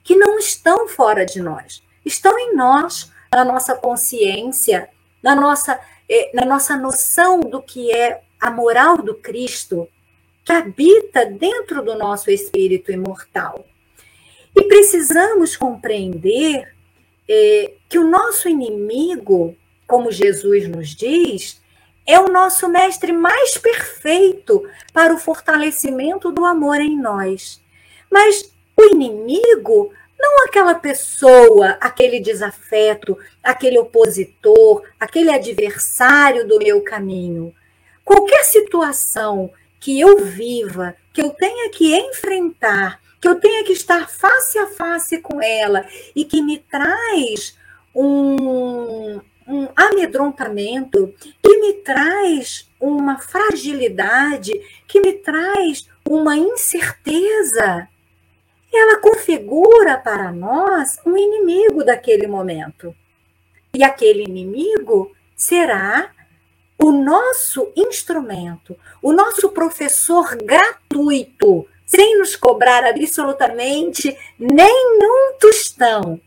que 0.04 0.16
não 0.16 0.40
estão 0.40 0.88
fora 0.88 1.24
de 1.24 1.40
nós, 1.40 1.84
estão 2.04 2.38
em 2.40 2.56
nós, 2.56 3.12
na 3.32 3.46
nossa 3.46 3.76
consciência, 3.76 4.90
na 5.22 5.36
nossa, 5.36 5.80
é, 6.10 6.32
na 6.34 6.46
nossa 6.46 6.76
noção 6.76 7.40
do 7.40 7.62
que 7.62 7.92
é 7.92 8.22
a 8.44 8.52
moral 8.52 8.98
do 8.98 9.16
Cristo, 9.16 9.88
que 10.44 10.52
habita 10.52 11.26
dentro 11.26 11.82
do 11.82 11.98
nosso 11.98 12.30
espírito 12.30 12.92
imortal. 12.92 13.66
E 14.54 14.64
precisamos 14.64 15.56
compreender 15.56 16.76
é, 17.26 17.72
que 17.88 17.98
o 17.98 18.06
nosso 18.06 18.50
inimigo, 18.50 19.56
como 19.88 20.12
Jesus 20.12 20.68
nos 20.68 20.90
diz, 20.90 21.62
é 22.06 22.20
o 22.20 22.28
nosso 22.28 22.68
mestre 22.68 23.14
mais 23.14 23.58
perfeito 23.58 24.70
para 24.92 25.14
o 25.14 25.18
fortalecimento 25.18 26.30
do 26.30 26.44
amor 26.44 26.82
em 26.82 27.00
nós. 27.00 27.62
Mas 28.12 28.54
o 28.76 28.84
inimigo, 28.94 29.94
não 30.20 30.44
aquela 30.44 30.76
pessoa, 30.76 31.78
aquele 31.80 32.20
desafeto, 32.20 33.18
aquele 33.42 33.80
opositor, 33.80 34.84
aquele 35.00 35.32
adversário 35.32 36.46
do 36.46 36.60
meu 36.60 36.82
caminho. 36.82 37.56
Qualquer 38.04 38.44
situação 38.44 39.52
que 39.80 40.00
eu 40.00 40.24
viva, 40.26 40.96
que 41.14 41.22
eu 41.22 41.30
tenha 41.32 41.70
que 41.70 41.96
enfrentar, 41.96 43.00
que 43.22 43.28
eu 43.28 43.40
tenha 43.40 43.64
que 43.64 43.74
estar 43.74 44.10
face 44.10 44.58
a 44.58 44.68
face 44.68 45.20
com 45.20 45.42
ela 45.42 45.86
e 46.16 46.26
que 46.26 46.42
me 46.42 46.60
traz 46.60 47.58
um, 47.96 49.20
um 49.48 49.68
amedrontamento, 49.76 51.14
que 51.42 51.58
me 51.60 51.74
traz 51.74 52.70
uma 52.80 53.20
fragilidade, 53.20 54.52
que 54.88 55.00
me 55.00 55.14
traz 55.14 55.88
uma 56.06 56.36
incerteza, 56.36 57.88
ela 58.74 59.00
configura 59.00 59.98
para 59.98 60.32
nós 60.32 60.98
um 61.06 61.16
inimigo 61.16 61.84
daquele 61.84 62.28
momento. 62.28 62.96
E 63.74 63.84
aquele 63.84 64.24
inimigo 64.24 65.16
será 65.36 66.12
o 66.84 66.92
nosso 66.92 67.72
instrumento, 67.78 68.78
o 69.02 69.14
nosso 69.14 69.48
professor 69.52 70.36
gratuito, 70.36 71.66
sem 71.86 72.20
nos 72.20 72.36
cobrar 72.36 72.84
absolutamente 72.84 74.18
nenhum 74.38 75.38
tostão, 75.40 76.20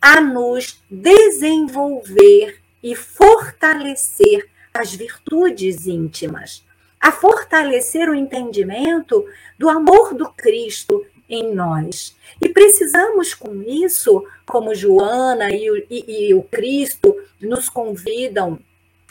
a 0.00 0.18
nos 0.18 0.82
desenvolver 0.90 2.58
e 2.82 2.96
fortalecer 2.96 4.48
as 4.72 4.94
virtudes 4.94 5.86
íntimas, 5.86 6.64
a 6.98 7.12
fortalecer 7.12 8.08
o 8.08 8.14
entendimento 8.14 9.26
do 9.58 9.68
amor 9.68 10.14
do 10.14 10.32
Cristo 10.32 11.04
em 11.28 11.54
nós. 11.54 12.16
E 12.40 12.48
precisamos, 12.48 13.34
com 13.34 13.62
isso, 13.62 14.24
como 14.46 14.74
Joana 14.74 15.50
e, 15.50 15.86
e, 15.90 16.28
e 16.28 16.34
o 16.34 16.42
Cristo 16.44 17.14
nos 17.38 17.68
convidam 17.68 18.58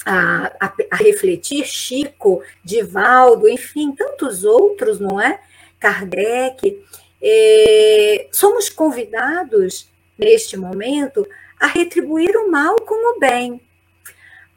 a, 0.05 0.51
a, 0.59 0.73
a 0.91 0.95
refletir, 0.95 1.65
Chico, 1.65 2.43
Divaldo, 2.63 3.47
enfim, 3.47 3.91
tantos 3.93 4.43
outros, 4.43 4.99
não 4.99 5.19
é? 5.19 5.39
Kardec, 5.79 6.83
é, 7.21 8.27
somos 8.31 8.69
convidados, 8.69 9.89
neste 10.17 10.57
momento, 10.57 11.27
a 11.59 11.67
retribuir 11.67 12.35
o 12.37 12.49
mal 12.49 12.75
como 12.77 13.15
o 13.15 13.19
bem, 13.19 13.61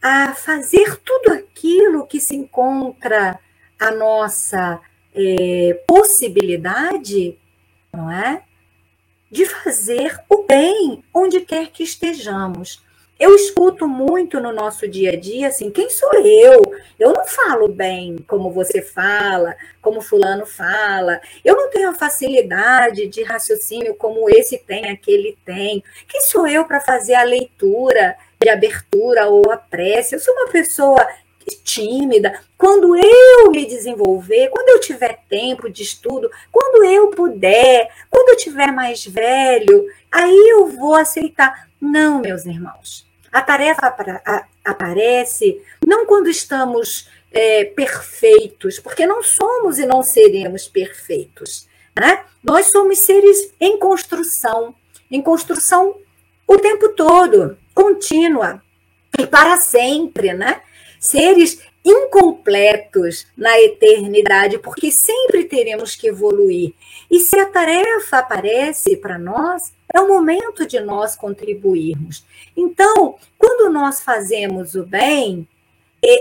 a 0.03 0.35
fazer 0.35 0.97
tudo 0.99 1.33
aquilo 1.33 2.07
que 2.07 2.21
se 2.21 2.35
encontra 2.35 3.39
a 3.79 3.91
nossa 3.91 4.81
é, 5.15 5.83
possibilidade, 5.87 7.39
não 7.93 8.11
é? 8.11 8.43
de 9.35 9.47
fazer 9.47 10.23
o 10.29 10.45
bem 10.45 11.03
onde 11.13 11.41
quer 11.41 11.69
que 11.73 11.83
estejamos. 11.83 12.84
Eu 13.18 13.35
escuto 13.37 13.87
muito 13.87 14.40
no 14.40 14.53
nosso 14.53 14.88
dia 14.88 15.12
a 15.12 15.16
dia 15.16 15.48
assim: 15.48 15.70
quem 15.70 15.88
sou 15.88 16.12
eu? 16.14 16.74
Eu 16.98 17.12
não 17.12 17.24
falo 17.24 17.68
bem 17.68 18.16
como 18.27 18.50
você 18.50 18.83
fala, 18.83 19.57
como 19.81 20.00
Fulano 20.00 20.44
fala. 20.44 21.20
Eu 21.44 21.57
não 21.57 21.70
tenho 21.70 21.90
a 21.90 21.94
facilidade 21.94 23.07
de 23.07 23.22
raciocínio 23.22 23.94
como 23.94 24.29
esse 24.29 24.59
tem, 24.59 24.90
aquele 24.90 25.38
tem. 25.44 25.83
Quem 26.09 26.22
sou 26.22 26.46
eu 26.46 26.64
para 26.64 26.81
fazer 26.81 27.14
a 27.14 27.22
leitura 27.22 28.16
de 28.40 28.48
abertura 28.48 29.29
ou 29.29 29.50
a 29.50 29.57
prece? 29.57 30.16
Eu 30.16 30.20
sou 30.20 30.35
uma 30.35 30.50
pessoa 30.50 31.07
tímida. 31.63 32.41
Quando 32.57 32.97
eu 32.97 33.51
me 33.51 33.67
desenvolver, 33.67 34.49
quando 34.49 34.69
eu 34.69 34.81
tiver 34.81 35.21
tempo 35.29 35.69
de 35.69 35.83
estudo, 35.83 36.31
quando 36.51 36.85
eu 36.85 37.09
puder, 37.09 37.91
quando 38.11 38.31
eu 38.31 38.37
tiver 38.37 38.71
mais 38.73 39.05
velho, 39.05 39.87
aí 40.11 40.49
eu 40.51 40.67
vou 40.69 40.95
aceitar. 40.95 41.69
Não, 41.81 42.21
meus 42.21 42.47
irmãos. 42.47 43.07
A 43.31 43.43
tarefa 43.43 43.95
aparece 44.65 45.61
não 45.85 46.07
quando 46.07 46.31
estamos 46.31 47.09
é, 47.33 47.65
perfeitos, 47.65 48.79
porque 48.79 49.07
não 49.07 49.23
somos 49.23 49.79
e 49.79 49.87
não 49.87 50.03
seremos 50.03 50.69
perfeitos. 50.69 51.67
Né? 51.99 52.25
Nós 52.43 52.67
somos 52.67 52.99
seres 52.99 53.53
em 53.61 53.79
construção, 53.79 54.75
em 55.11 55.21
construção 55.21 55.97
o 56.47 56.59
tempo 56.59 56.91
todo, 56.91 57.57
contínua 57.75 58.63
e 59.19 59.27
para 59.27 59.57
sempre, 59.57 60.33
né? 60.33 60.61
Seres 61.05 61.61
incompletos 61.85 63.27
na 63.37 63.61
eternidade, 63.61 64.59
porque 64.59 64.90
sempre 64.90 65.45
teremos 65.45 65.95
que 65.95 66.09
evoluir. 66.09 66.73
E 67.11 67.21
se 67.21 67.38
a 67.38 67.45
tarefa 67.45 68.19
aparece 68.19 68.97
para 68.97 69.19
nós, 69.19 69.75
é 69.93 70.01
o 70.01 70.09
momento 70.09 70.67
de 70.67 70.81
nós 70.81 71.14
contribuirmos. 71.14 72.25
Então, 72.57 73.17
quando 73.37 73.71
nós 73.71 74.01
fazemos 74.01 74.75
o 74.75 74.83
bem, 74.83 75.47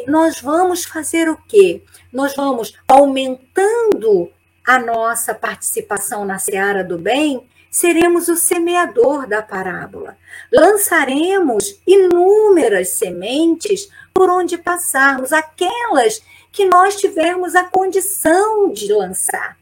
nós 0.06 0.42
vamos 0.42 0.84
fazer 0.84 1.30
o 1.30 1.38
quê? 1.48 1.82
Nós 2.12 2.36
vamos 2.36 2.74
aumentando 2.86 4.30
a 4.68 4.78
nossa 4.80 5.34
participação 5.34 6.26
na 6.26 6.40
seara 6.40 6.84
do 6.84 6.98
bem, 6.98 7.42
seremos 7.72 8.28
o 8.28 8.36
semeador 8.36 9.28
da 9.28 9.42
parábola. 9.42 10.18
Lançaremos 10.52 11.82
inúmeras 11.88 12.90
sementes 12.90 13.90
por 14.14 14.30
onde 14.30 14.58
passarmos, 14.58 15.34
aquelas 15.34 16.22
que 16.52 16.66
nós 16.66 16.96
tivermos 16.96 17.56
a 17.56 17.64
condição 17.64 18.72
de 18.72 18.94
lançar. 18.94 19.58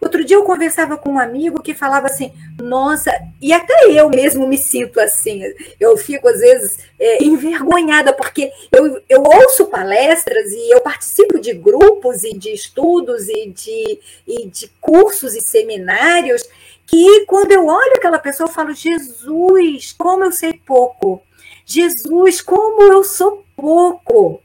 Outro 0.00 0.24
dia 0.24 0.36
eu 0.36 0.42
conversava 0.42 0.96
com 0.96 1.12
um 1.12 1.18
amigo 1.18 1.62
que 1.62 1.72
falava 1.72 2.06
assim, 2.06 2.32
nossa, 2.60 3.12
e 3.40 3.52
até 3.52 3.92
eu 3.92 4.10
mesmo 4.10 4.46
me 4.46 4.58
sinto 4.58 5.00
assim, 5.00 5.42
eu 5.78 5.96
fico 5.96 6.28
às 6.28 6.40
vezes 6.40 6.78
é, 6.98 7.22
envergonhada, 7.22 8.12
porque 8.12 8.50
eu, 8.72 9.00
eu 9.08 9.22
ouço 9.22 9.66
palestras 9.66 10.52
e 10.52 10.74
eu 10.74 10.80
participo 10.80 11.38
de 11.40 11.52
grupos 11.52 12.24
e 12.24 12.36
de 12.36 12.52
estudos 12.52 13.28
e 13.28 13.46
de, 13.46 14.00
e 14.26 14.46
de 14.48 14.68
cursos 14.80 15.34
e 15.34 15.40
seminários, 15.40 16.42
que 16.86 17.24
quando 17.26 17.52
eu 17.52 17.66
olho 17.66 17.92
aquela 17.96 18.18
pessoa, 18.18 18.48
eu 18.48 18.52
falo, 18.52 18.74
Jesus, 18.74 19.94
como 19.96 20.24
eu 20.24 20.32
sei 20.32 20.52
pouco. 20.52 21.22
Jesus, 21.64 22.40
como 22.40 22.82
eu 22.82 23.02
sou 23.02 23.45
pouco. 23.56 24.42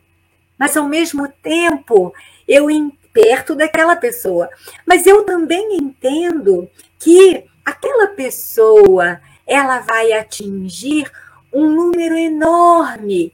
Mas 0.57 0.75
ao 0.77 0.87
mesmo 0.87 1.27
tempo, 1.43 2.13
eu 2.47 2.69
perto 3.11 3.55
daquela 3.55 3.95
pessoa. 3.95 4.49
Mas 4.85 5.05
eu 5.05 5.23
também 5.23 5.77
entendo 5.77 6.69
que 6.97 7.43
aquela 7.65 8.07
pessoa 8.07 9.19
ela 9.45 9.79
vai 9.79 10.13
atingir 10.13 11.11
um 11.53 11.69
número 11.69 12.15
enorme 12.15 13.33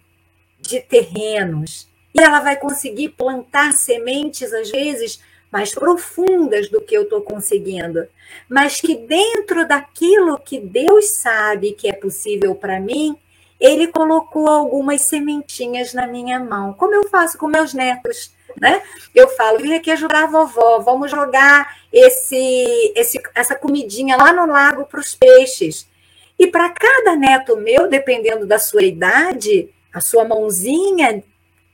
de 0.59 0.79
terrenos 0.79 1.87
e 2.13 2.19
ela 2.19 2.39
vai 2.39 2.55
conseguir 2.55 3.09
plantar 3.09 3.73
sementes 3.73 4.51
às 4.51 4.71
vezes 4.71 5.21
mais 5.51 5.73
profundas 5.73 6.69
do 6.69 6.81
que 6.81 6.95
eu 6.95 7.03
estou 7.03 7.21
conseguindo, 7.21 8.05
mas 8.49 8.81
que 8.81 8.95
dentro 8.95 9.65
daquilo 9.65 10.37
que 10.37 10.59
Deus 10.59 11.11
sabe 11.11 11.71
que 11.71 11.87
é 11.87 11.93
possível 11.93 12.53
para 12.53 12.79
mim, 12.79 13.15
Ele 13.59 13.87
colocou 13.87 14.47
algumas 14.47 15.01
sementinhas 15.01 15.93
na 15.93 16.05
minha 16.07 16.39
mão, 16.39 16.73
como 16.73 16.93
eu 16.93 17.09
faço 17.09 17.37
com 17.37 17.47
meus 17.47 17.73
netos 17.73 18.35
né? 18.59 18.81
Eu 19.13 19.27
falo, 19.29 19.59
vim 19.59 19.73
aqui 19.75 19.91
ajudar 19.91 20.23
a 20.23 20.27
vovó, 20.27 20.79
vamos 20.79 21.11
jogar 21.11 21.77
esse, 21.91 22.93
esse 22.95 23.21
essa 23.35 23.55
comidinha 23.55 24.17
lá 24.17 24.33
no 24.33 24.45
lago 24.45 24.85
para 24.85 24.99
os 24.99 25.15
peixes. 25.15 25.87
E 26.37 26.47
para 26.47 26.69
cada 26.69 27.15
neto 27.15 27.57
meu, 27.57 27.87
dependendo 27.87 28.45
da 28.45 28.59
sua 28.59 28.83
idade, 28.83 29.69
a 29.93 29.99
sua 30.01 30.23
mãozinha 30.23 31.23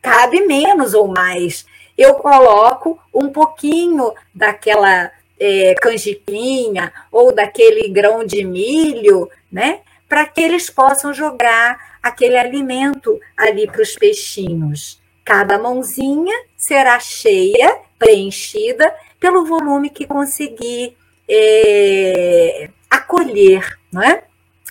cabe 0.01 0.45
menos 0.45 0.93
ou 0.93 1.07
mais. 1.07 1.65
Eu 1.97 2.15
coloco 2.15 2.99
um 3.13 3.29
pouquinho 3.29 4.13
daquela 4.33 5.11
é, 5.39 5.75
canjiquinha 5.75 6.93
ou 7.11 7.33
daquele 7.33 7.89
grão 7.89 8.25
de 8.25 8.43
milho, 8.43 9.29
né? 9.51 9.81
Para 10.13 10.27
que 10.27 10.41
eles 10.41 10.69
possam 10.69 11.11
jogar 11.11 11.97
aquele 12.03 12.37
alimento 12.37 13.19
ali 13.35 13.65
para 13.65 13.81
os 13.81 13.95
peixinhos. 13.95 15.01
Cada 15.25 15.57
mãozinha 15.57 16.35
será 16.55 16.99
cheia, 16.99 17.79
preenchida 17.97 18.93
pelo 19.19 19.43
volume 19.43 19.89
que 19.89 20.05
conseguir 20.05 20.95
é, 21.27 22.69
acolher, 22.91 23.79
não 23.91 24.03
é? 24.03 24.25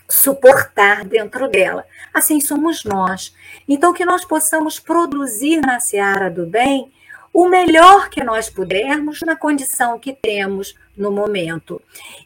suportar 0.09 1.05
dentro 1.05 1.49
dela. 1.49 1.85
Assim 2.15 2.41
somos 2.41 2.85
nós. 2.85 3.35
Então, 3.69 3.93
que 3.93 4.05
nós 4.05 4.25
possamos 4.25 4.79
produzir 4.79 5.61
na 5.61 5.81
seara 5.81 6.31
do 6.31 6.47
bem 6.47 6.93
o 7.33 7.49
melhor 7.49 8.11
que 8.11 8.23
nós 8.23 8.51
pudermos 8.51 9.21
na 9.25 9.35
condição 9.35 9.99
que 9.99 10.13
temos 10.13 10.75
no 10.97 11.11
momento. 11.11 11.81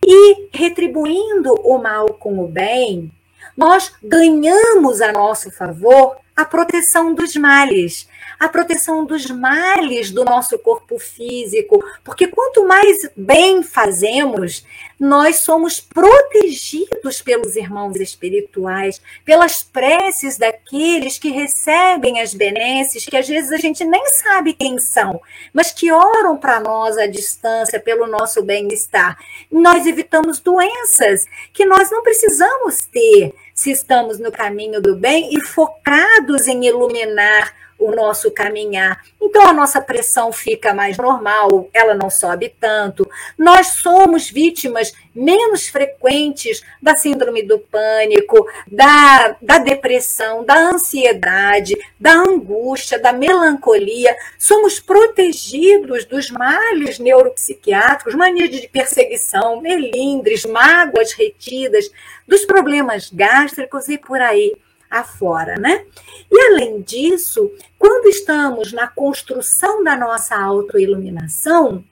E 0.05 0.49
retribuindo 0.53 1.55
o 1.63 1.79
mal 1.79 2.15
com 2.15 2.39
o 2.41 2.49
bem, 2.49 3.11
nós 3.57 3.93
ganhamos 4.03 5.01
a 5.01 5.13
nosso 5.13 5.51
favor 5.51 6.17
a 6.37 6.45
proteção 6.45 7.15
dos 7.15 7.35
males, 7.35 8.07
a 8.39 8.47
proteção 8.47 9.07
dos 9.07 9.31
males 9.31 10.11
do 10.11 10.23
nosso 10.23 10.59
corpo 10.59 10.99
físico, 10.99 11.83
porque 12.05 12.29
quanto 12.29 12.67
mais 12.67 13.09
bem 13.17 13.63
fazemos, 13.63 14.63
nós 15.01 15.37
somos 15.37 15.81
protegidos 15.81 17.23
pelos 17.23 17.57
irmãos 17.57 17.97
espirituais, 17.97 19.01
pelas 19.25 19.63
preces 19.63 20.37
daqueles 20.37 21.19
que 21.19 21.31
recebem 21.31 22.21
as 22.21 22.35
benesses, 22.35 23.07
que 23.07 23.17
às 23.17 23.27
vezes 23.27 23.51
a 23.53 23.57
gente 23.57 23.85
nem 23.85 24.05
sabe 24.07 24.53
quem 24.53 24.79
são, 24.79 25.21
mas 25.55 25.73
que 25.73 25.91
oram 25.91 26.37
para 26.37 26.61
nós 26.61 26.99
à 26.99 27.07
distância 27.07 27.81
pelo 27.81 28.07
nosso 28.07 28.43
bem-estar. 28.43 29.19
Nós 29.51 29.87
evitamos 29.87 30.39
doenças 30.41 31.27
que 31.53 31.65
nós 31.65 31.91
não 31.91 32.03
precisamos 32.03 32.81
ter 32.81 33.35
se 33.57 33.71
estamos 33.71 34.19
no 34.19 34.31
caminho 34.31 34.83
do 34.83 34.95
bem 34.95 35.31
e 35.35 35.41
focados 35.41 36.47
em 36.47 36.67
iluminar 36.67 37.53
o 37.79 37.95
nosso 37.95 38.31
caminhar. 38.31 39.05
Então 39.21 39.47
a 39.47 39.53
nossa 39.53 39.81
pressão 39.81 40.33
fica 40.33 40.73
mais 40.73 40.97
normal, 40.97 41.69
ela 41.73 41.95
não 41.95 42.09
sobe 42.09 42.55
tanto. 42.61 43.09
Nós 43.39 43.69
somos 43.69 44.31
vítimas 44.31 44.93
menos 45.15 45.69
frequentes 45.69 46.63
da 46.81 46.97
síndrome 46.97 47.43
do 47.43 47.59
pânico, 47.59 48.47
da, 48.71 49.37
da 49.41 49.59
depressão, 49.59 50.45
da 50.45 50.57
ansiedade, 50.57 51.75
da 51.99 52.13
angústia, 52.13 52.99
da 52.99 53.13
melancolia. 53.13 54.17
Somos 54.39 54.79
protegidos 54.79 56.05
dos 56.05 56.31
males 56.31 56.99
neuropsiquiátricos, 56.99 58.15
mania 58.15 58.49
de 58.49 58.69
perseguição, 58.69 59.61
melindres, 59.61 60.45
mágoas 60.45 61.13
retidas, 61.13 61.91
dos 62.27 62.45
problemas 62.45 63.11
gástricos 63.11 63.89
e 63.89 63.99
por 63.99 64.21
aí 64.21 64.55
afora, 65.01 65.57
né? 65.57 65.85
E 66.31 66.41
além 66.53 66.81
disso, 66.83 67.51
quando 67.79 68.09
estamos 68.09 68.73
na 68.73 68.89
construção 68.89 69.83
da 69.85 69.97
nossa 69.97 70.37
autoiluminação, 70.37 71.85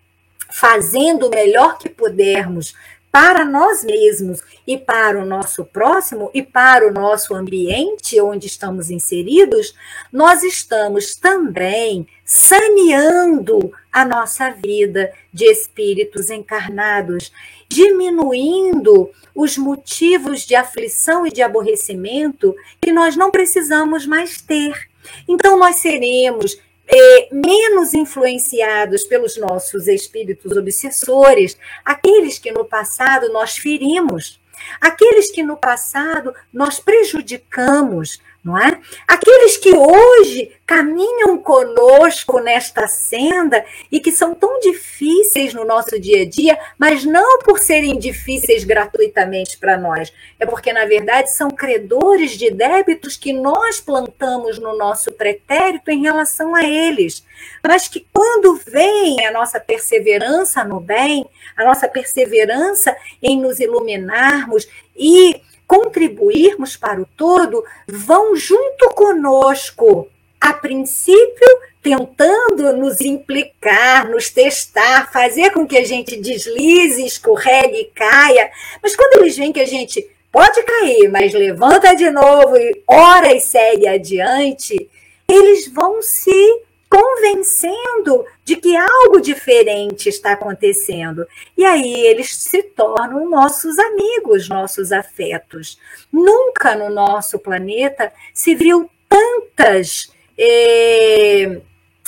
fazendo 0.50 1.26
o 1.26 1.30
melhor 1.30 1.78
que 1.78 1.88
pudermos 1.88 2.74
para 3.14 3.44
nós 3.44 3.84
mesmos 3.84 4.42
e 4.66 4.76
para 4.76 5.20
o 5.20 5.24
nosso 5.24 5.64
próximo 5.64 6.32
e 6.34 6.42
para 6.42 6.88
o 6.88 6.92
nosso 6.92 7.32
ambiente 7.32 8.20
onde 8.20 8.48
estamos 8.48 8.90
inseridos, 8.90 9.72
nós 10.12 10.42
estamos 10.42 11.14
também 11.14 12.08
saneando 12.24 13.72
a 13.92 14.04
nossa 14.04 14.50
vida 14.50 15.12
de 15.32 15.44
espíritos 15.44 16.28
encarnados, 16.28 17.30
diminuindo 17.68 19.12
os 19.32 19.56
motivos 19.56 20.40
de 20.40 20.56
aflição 20.56 21.24
e 21.24 21.30
de 21.30 21.40
aborrecimento 21.40 22.52
que 22.80 22.90
nós 22.90 23.14
não 23.14 23.30
precisamos 23.30 24.08
mais 24.08 24.40
ter. 24.40 24.88
Então, 25.28 25.56
nós 25.56 25.76
seremos 25.76 26.58
é, 26.86 27.28
menos 27.32 27.94
influenciados 27.94 29.04
pelos 29.04 29.36
nossos 29.36 29.88
espíritos 29.88 30.56
obsessores, 30.56 31.56
aqueles 31.84 32.38
que 32.38 32.52
no 32.52 32.64
passado 32.64 33.32
nós 33.32 33.56
ferimos, 33.56 34.40
aqueles 34.80 35.30
que 35.30 35.42
no 35.42 35.56
passado 35.56 36.34
nós 36.52 36.78
prejudicamos, 36.78 38.20
não 38.44 38.58
é? 38.58 38.78
Aqueles 39.08 39.56
que 39.56 39.74
hoje 39.74 40.52
caminham 40.66 41.38
conosco 41.38 42.40
nesta 42.40 42.86
senda 42.86 43.64
e 43.90 43.98
que 43.98 44.12
são 44.12 44.34
tão 44.34 44.60
difíceis 44.60 45.54
no 45.54 45.64
nosso 45.64 45.98
dia 45.98 46.22
a 46.22 46.28
dia, 46.28 46.58
mas 46.78 47.04
não 47.04 47.38
por 47.38 47.58
serem 47.58 47.98
difíceis 47.98 48.64
gratuitamente 48.64 49.56
para 49.56 49.78
nós, 49.78 50.12
é 50.38 50.44
porque 50.44 50.72
na 50.74 50.84
verdade 50.84 51.30
são 51.30 51.50
credores 51.50 52.32
de 52.32 52.50
débitos 52.50 53.16
que 53.16 53.32
nós 53.32 53.80
plantamos 53.80 54.58
no 54.58 54.76
nosso 54.76 55.12
pretérito 55.12 55.90
em 55.90 56.02
relação 56.02 56.54
a 56.54 56.62
eles, 56.62 57.24
mas 57.62 57.88
que 57.88 58.06
quando 58.12 58.60
vem 58.66 59.24
a 59.26 59.32
nossa 59.32 59.58
perseverança 59.58 60.62
no 60.64 60.80
bem, 60.80 61.24
a 61.56 61.64
nossa 61.64 61.88
perseverança 61.88 62.94
em 63.22 63.40
nos 63.40 63.58
iluminarmos 63.58 64.68
e 64.94 65.40
contribuirmos 65.74 66.76
para 66.76 67.00
o 67.00 67.06
todo, 67.16 67.64
vão 67.86 68.36
junto 68.36 68.90
conosco, 68.90 70.08
a 70.40 70.52
princípio 70.52 71.48
tentando 71.82 72.72
nos 72.76 73.00
implicar, 73.00 74.08
nos 74.08 74.30
testar, 74.30 75.10
fazer 75.12 75.50
com 75.50 75.66
que 75.66 75.76
a 75.76 75.84
gente 75.84 76.16
deslize, 76.16 77.04
escorregue 77.04 77.78
e 77.78 77.84
caia. 77.86 78.50
Mas 78.82 78.94
quando 78.94 79.20
eles 79.20 79.36
veem 79.36 79.52
que 79.52 79.60
a 79.60 79.66
gente 79.66 80.06
pode 80.30 80.62
cair, 80.62 81.10
mas 81.10 81.32
levanta 81.32 81.94
de 81.94 82.08
novo 82.10 82.56
e 82.56 82.82
ora 82.86 83.34
e 83.34 83.40
segue 83.40 83.86
adiante, 83.86 84.88
eles 85.28 85.68
vão 85.72 86.00
se 86.00 86.62
convencendo 86.94 88.24
de 88.44 88.54
que 88.54 88.76
algo 88.76 89.20
diferente 89.20 90.08
está 90.08 90.34
acontecendo. 90.34 91.26
E 91.56 91.64
aí 91.64 92.06
eles 92.06 92.32
se 92.36 92.62
tornam 92.62 93.28
nossos 93.28 93.76
amigos, 93.80 94.48
nossos 94.48 94.92
afetos. 94.92 95.76
Nunca 96.12 96.76
no 96.76 96.88
nosso 96.90 97.40
planeta 97.40 98.12
se 98.32 98.54
viu 98.54 98.88
tantas. 99.08 100.12
Eh, 100.38 101.60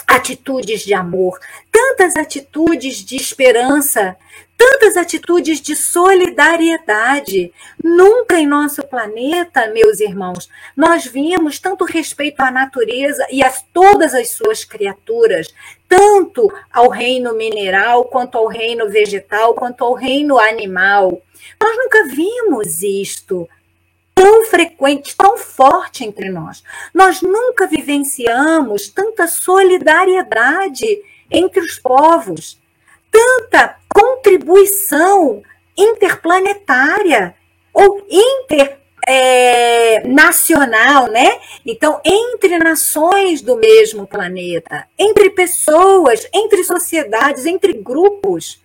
atitudes 0.07 0.83
de 0.83 0.94
amor, 0.94 1.38
tantas 1.70 2.14
atitudes 2.14 3.05
de 3.05 3.16
esperança, 3.16 4.16
tantas 4.57 4.97
atitudes 4.97 5.61
de 5.61 5.77
solidariedade. 5.77 7.53
Nunca 7.83 8.38
em 8.38 8.47
nosso 8.47 8.83
planeta, 8.87 9.69
meus 9.69 10.01
irmãos, 10.01 10.49
nós 10.77 11.05
vimos 11.05 11.59
tanto 11.59 11.85
respeito 11.85 12.40
à 12.40 12.51
natureza 12.51 13.27
e 13.31 13.42
a 13.42 13.53
todas 13.73 14.14
as 14.14 14.31
suas 14.31 14.64
criaturas, 14.64 15.49
tanto 15.88 16.53
ao 16.73 16.88
reino 16.88 17.35
mineral, 17.35 18.05
quanto 18.05 18.38
ao 18.38 18.47
reino 18.47 18.88
vegetal, 18.88 19.55
quanto 19.55 19.85
ao 19.85 19.95
reino 19.95 20.38
animal. 20.38 21.21
Nós 21.61 21.77
nunca 21.77 22.05
vimos 22.09 22.83
isto 22.83 23.49
tão 24.14 24.47
frequente, 24.47 25.14
tão 25.14 25.37
forte 25.37 26.03
entre 26.03 26.31
nós. 26.31 26.62
Nós 26.95 27.21
nunca 27.21 27.66
vivenciamos 27.66 28.88
tanta 28.88 29.29
solidariedade 29.29 31.03
entre 31.31 31.61
os 31.61 31.79
povos, 31.79 32.59
tanta 33.16 33.76
contribuição 33.88 35.42
interplanetária 35.76 37.35
ou 37.72 38.07
internacional, 39.09 41.07
é, 41.07 41.11
né? 41.11 41.40
Então, 41.64 42.00
entre 42.05 42.59
nações 42.59 43.40
do 43.40 43.57
mesmo 43.57 44.07
planeta, 44.07 44.87
entre 44.98 45.31
pessoas, 45.31 46.29
entre 46.33 46.62
sociedades, 46.64 47.46
entre 47.46 47.72
grupos. 47.72 48.61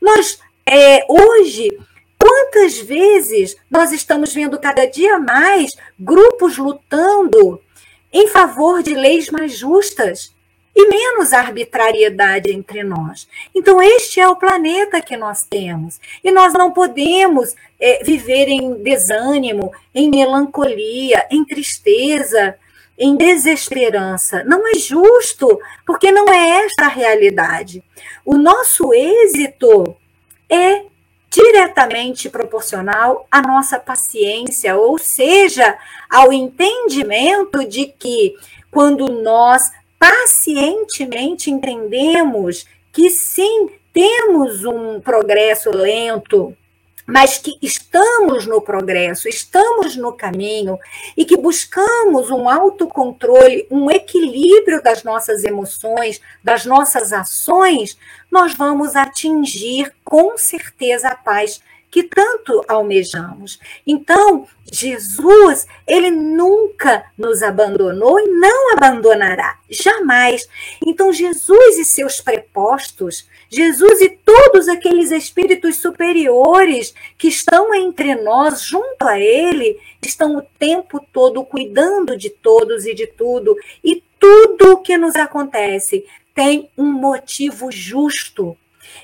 Nós, 0.00 0.38
é, 0.64 1.04
hoje, 1.08 1.76
Quantas 2.18 2.78
vezes 2.78 3.56
nós 3.70 3.92
estamos 3.92 4.32
vendo 4.32 4.58
cada 4.58 4.86
dia 4.86 5.18
mais 5.18 5.76
grupos 6.00 6.56
lutando 6.56 7.62
em 8.10 8.26
favor 8.26 8.82
de 8.82 8.94
leis 8.94 9.30
mais 9.30 9.56
justas 9.56 10.34
e 10.76 10.88
menos 10.88 11.32
arbitrariedade 11.32 12.52
entre 12.52 12.82
nós? 12.82 13.26
Então, 13.54 13.80
este 13.80 14.20
é 14.20 14.28
o 14.28 14.36
planeta 14.36 15.00
que 15.00 15.16
nós 15.16 15.42
temos. 15.42 15.98
E 16.22 16.30
nós 16.30 16.52
não 16.52 16.70
podemos 16.70 17.54
é, 17.80 18.04
viver 18.04 18.48
em 18.48 18.74
desânimo, 18.82 19.72
em 19.94 20.10
melancolia, 20.10 21.26
em 21.30 21.42
tristeza, 21.46 22.56
em 22.98 23.16
desesperança. 23.16 24.44
Não 24.44 24.68
é 24.68 24.74
justo, 24.74 25.58
porque 25.86 26.12
não 26.12 26.30
é 26.30 26.64
esta 26.66 26.84
a 26.84 26.88
realidade. 26.88 27.82
O 28.22 28.36
nosso 28.36 28.92
êxito 28.92 29.96
é 30.50 30.82
diretamente 31.30 32.28
proporcional 32.28 33.26
à 33.30 33.40
nossa 33.40 33.78
paciência, 33.78 34.76
ou 34.76 34.98
seja, 34.98 35.76
ao 36.10 36.32
entendimento 36.32 37.66
de 37.66 37.86
que 37.86 38.36
quando 38.70 39.06
nós 39.22 39.70
pacientemente 39.98 41.50
entendemos 41.50 42.66
que 42.92 43.10
sim, 43.10 43.70
temos 43.92 44.64
um 44.64 45.00
progresso 45.00 45.70
lento, 45.70 46.56
mas 47.06 47.38
que 47.38 47.56
estamos 47.62 48.46
no 48.46 48.60
progresso, 48.60 49.28
estamos 49.28 49.96
no 49.96 50.12
caminho 50.12 50.78
e 51.16 51.24
que 51.24 51.36
buscamos 51.36 52.30
um 52.30 52.48
autocontrole, 52.48 53.66
um 53.70 53.90
equilíbrio 53.90 54.82
das 54.82 55.04
nossas 55.04 55.44
emoções, 55.44 56.20
das 56.42 56.66
nossas 56.66 57.12
ações, 57.12 57.96
nós 58.30 58.54
vamos 58.54 58.96
atingir 58.96 59.92
com 60.04 60.36
certeza 60.36 61.08
a 61.08 61.14
paz 61.14 61.60
que 61.96 62.02
tanto 62.02 62.62
almejamos. 62.68 63.58
Então, 63.86 64.46
Jesus, 64.70 65.66
ele 65.86 66.10
nunca 66.10 67.10
nos 67.16 67.42
abandonou 67.42 68.20
e 68.20 68.28
não 68.28 68.74
abandonará, 68.74 69.58
jamais. 69.70 70.46
Então, 70.86 71.10
Jesus 71.10 71.78
e 71.78 71.86
seus 71.86 72.20
prepostos, 72.20 73.26
Jesus 73.48 74.02
e 74.02 74.10
todos 74.10 74.68
aqueles 74.68 75.10
espíritos 75.10 75.76
superiores 75.76 76.92
que 77.16 77.28
estão 77.28 77.74
entre 77.74 78.14
nós, 78.16 78.60
junto 78.60 79.08
a 79.08 79.18
ele, 79.18 79.80
estão 80.04 80.36
o 80.36 80.42
tempo 80.42 81.00
todo 81.10 81.46
cuidando 81.46 82.14
de 82.14 82.28
todos 82.28 82.84
e 82.84 82.92
de 82.92 83.06
tudo, 83.06 83.56
e 83.82 84.04
tudo 84.20 84.72
o 84.72 84.82
que 84.82 84.98
nos 84.98 85.16
acontece 85.16 86.04
tem 86.34 86.68
um 86.76 86.92
motivo 86.92 87.72
justo. 87.72 88.54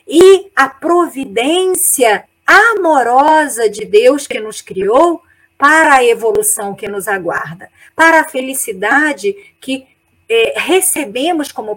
E 0.06 0.50
a 0.54 0.68
providência 0.68 2.28
amorosa 2.46 3.68
de 3.68 3.84
Deus 3.84 4.26
que 4.26 4.40
nos 4.40 4.60
criou 4.60 5.22
para 5.56 5.94
a 5.94 6.04
evolução 6.04 6.74
que 6.74 6.88
nos 6.88 7.06
aguarda, 7.06 7.68
para 7.94 8.20
a 8.20 8.28
felicidade 8.28 9.34
que 9.60 9.86
é, 10.28 10.54
recebemos 10.56 11.52
como 11.52 11.76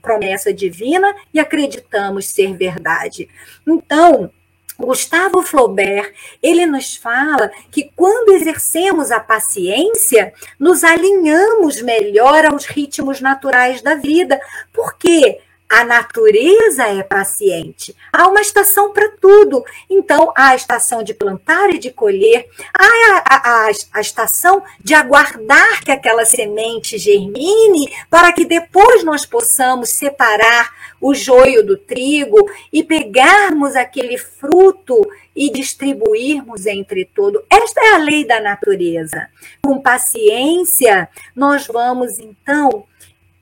promessa 0.00 0.52
divina 0.52 1.14
e 1.32 1.40
acreditamos 1.40 2.26
ser 2.26 2.54
verdade. 2.54 3.28
Então, 3.66 4.30
Gustavo 4.78 5.42
Flaubert, 5.42 6.12
ele 6.42 6.66
nos 6.66 6.96
fala 6.96 7.50
que 7.70 7.90
quando 7.94 8.34
exercemos 8.34 9.10
a 9.10 9.20
paciência, 9.20 10.32
nos 10.58 10.82
alinhamos 10.82 11.80
melhor 11.80 12.44
aos 12.44 12.66
ritmos 12.66 13.20
naturais 13.20 13.80
da 13.82 13.94
vida. 13.94 14.40
Por 14.72 14.98
quê? 14.98 15.40
A 15.74 15.82
natureza 15.82 16.86
é 16.86 17.02
paciente. 17.02 17.96
Há 18.12 18.28
uma 18.28 18.40
estação 18.40 18.92
para 18.92 19.08
tudo. 19.20 19.64
Então, 19.90 20.32
há 20.36 20.50
a 20.50 20.54
estação 20.54 21.02
de 21.02 21.12
plantar 21.12 21.68
e 21.70 21.78
de 21.78 21.90
colher, 21.90 22.48
há 22.72 22.84
a, 23.28 23.66
a, 23.66 23.70
a, 23.94 24.00
estação 24.00 24.62
de 24.78 24.94
aguardar 24.94 25.82
que 25.84 25.90
aquela 25.90 26.24
semente 26.24 26.96
germine, 26.96 27.92
para 28.08 28.32
que 28.32 28.44
depois 28.44 29.02
nós 29.02 29.26
possamos 29.26 29.90
separar 29.90 30.72
o 31.00 31.12
joio 31.12 31.66
do 31.66 31.76
trigo 31.76 32.48
e 32.72 32.84
pegarmos 32.84 33.74
aquele 33.74 34.16
fruto 34.16 35.04
e 35.34 35.50
distribuirmos 35.50 36.66
entre 36.66 37.04
todos. 37.04 37.42
Esta 37.50 37.80
é 37.80 37.94
a 37.94 37.98
lei 37.98 38.24
da 38.24 38.40
natureza. 38.40 39.28
Com 39.60 39.82
paciência, 39.82 41.08
nós 41.34 41.66
vamos 41.66 42.20
então 42.20 42.84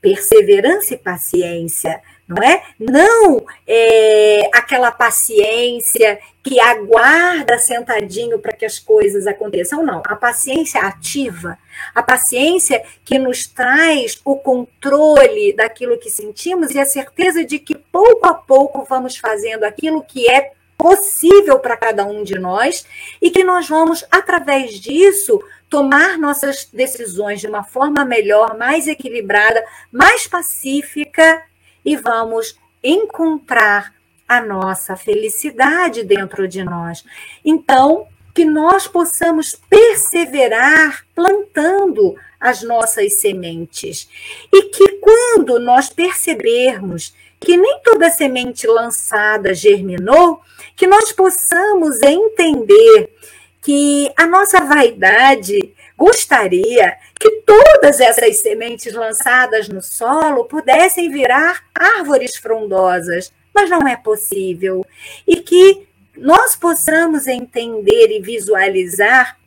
perseverança 0.01 0.95
e 0.95 0.99
paciência 0.99 2.03
não 2.27 2.43
é? 2.43 2.62
Não 2.79 3.45
é, 3.66 4.51
aquela 4.55 4.91
paciência 4.91 6.18
que 6.43 6.59
aguarda 6.59 7.59
sentadinho 7.59 8.39
para 8.39 8.53
que 8.53 8.64
as 8.64 8.79
coisas 8.79 9.27
aconteçam, 9.27 9.85
não. 9.85 10.03
A 10.07 10.16
paciência 10.16 10.81
ativa, 10.81 11.57
a 11.95 12.03
paciência 12.03 12.83
que 13.05 13.18
nos 13.18 13.47
traz 13.47 14.20
o 14.25 14.37
controle 14.37 15.53
daquilo 15.53 15.99
que 15.99 16.11
sentimos 16.11 16.73
e 16.73 16.81
a 16.81 16.87
certeza 16.87 17.45
de 17.45 17.59
que 17.59 17.77
pouco 17.77 18.27
a 18.27 18.35
pouco 18.35 18.85
vamos 18.85 19.16
fazendo 19.16 19.64
aquilo 19.64 20.03
que 20.03 20.29
é 20.29 20.53
possível 20.77 21.61
para 21.61 21.77
cada 21.77 22.05
um 22.05 22.25
de 22.25 22.39
nós 22.39 22.85
e 23.20 23.31
que 23.31 23.45
nós 23.45 23.68
vamos, 23.68 24.05
através 24.11 24.81
disso, 24.81 25.41
tomar 25.70 26.18
nossas 26.18 26.68
decisões 26.73 27.41
de 27.41 27.47
uma 27.47 27.62
forma 27.62 28.05
melhor, 28.05 28.59
mais 28.59 28.89
equilibrada, 28.89 29.64
mais 29.93 30.27
pacífica 30.27 31.41
e 31.85 31.97
vamos 31.97 32.57
encontrar 32.83 33.95
a 34.26 34.41
nossa 34.41 34.97
felicidade 34.97 36.03
dentro 36.03 36.49
de 36.49 36.64
nós. 36.64 37.05
Então, 37.45 38.07
que 38.35 38.45
nós 38.45 38.89
possamos 38.89 39.55
perseverar 39.68 41.05
plantando 41.14 42.16
as 42.41 42.62
nossas 42.62 43.20
sementes. 43.20 44.09
E 44.53 44.62
que 44.62 44.99
quando 44.99 45.59
nós 45.59 45.91
percebermos 45.91 47.14
que 47.39 47.57
nem 47.57 47.80
toda 47.85 48.09
semente 48.09 48.66
lançada 48.66 49.53
germinou, 49.53 50.41
que 50.76 50.87
nós 50.87 51.12
possamos 51.12 52.01
entender 52.03 53.12
que 53.61 54.12
a 54.16 54.26
nossa 54.26 54.61
vaidade 54.61 55.72
gostaria 56.03 56.97
que 57.15 57.31
todas 57.43 58.01
essas 58.01 58.39
sementes 58.39 58.93
lançadas 58.93 59.69
no 59.69 59.81
solo 59.81 60.47
pudessem 60.47 61.09
virar 61.09 61.63
árvores 61.73 62.35
frondosas, 62.35 63.33
mas 63.55 63.71
não 63.71 63.87
é 63.87 63.97
possível. 63.97 64.85
E 65.25 65.37
que 65.37 65.87
nós 66.17 66.57
possamos 66.57 67.29
entender 67.29 68.09
e 68.11 68.21
visualizar 68.21 69.39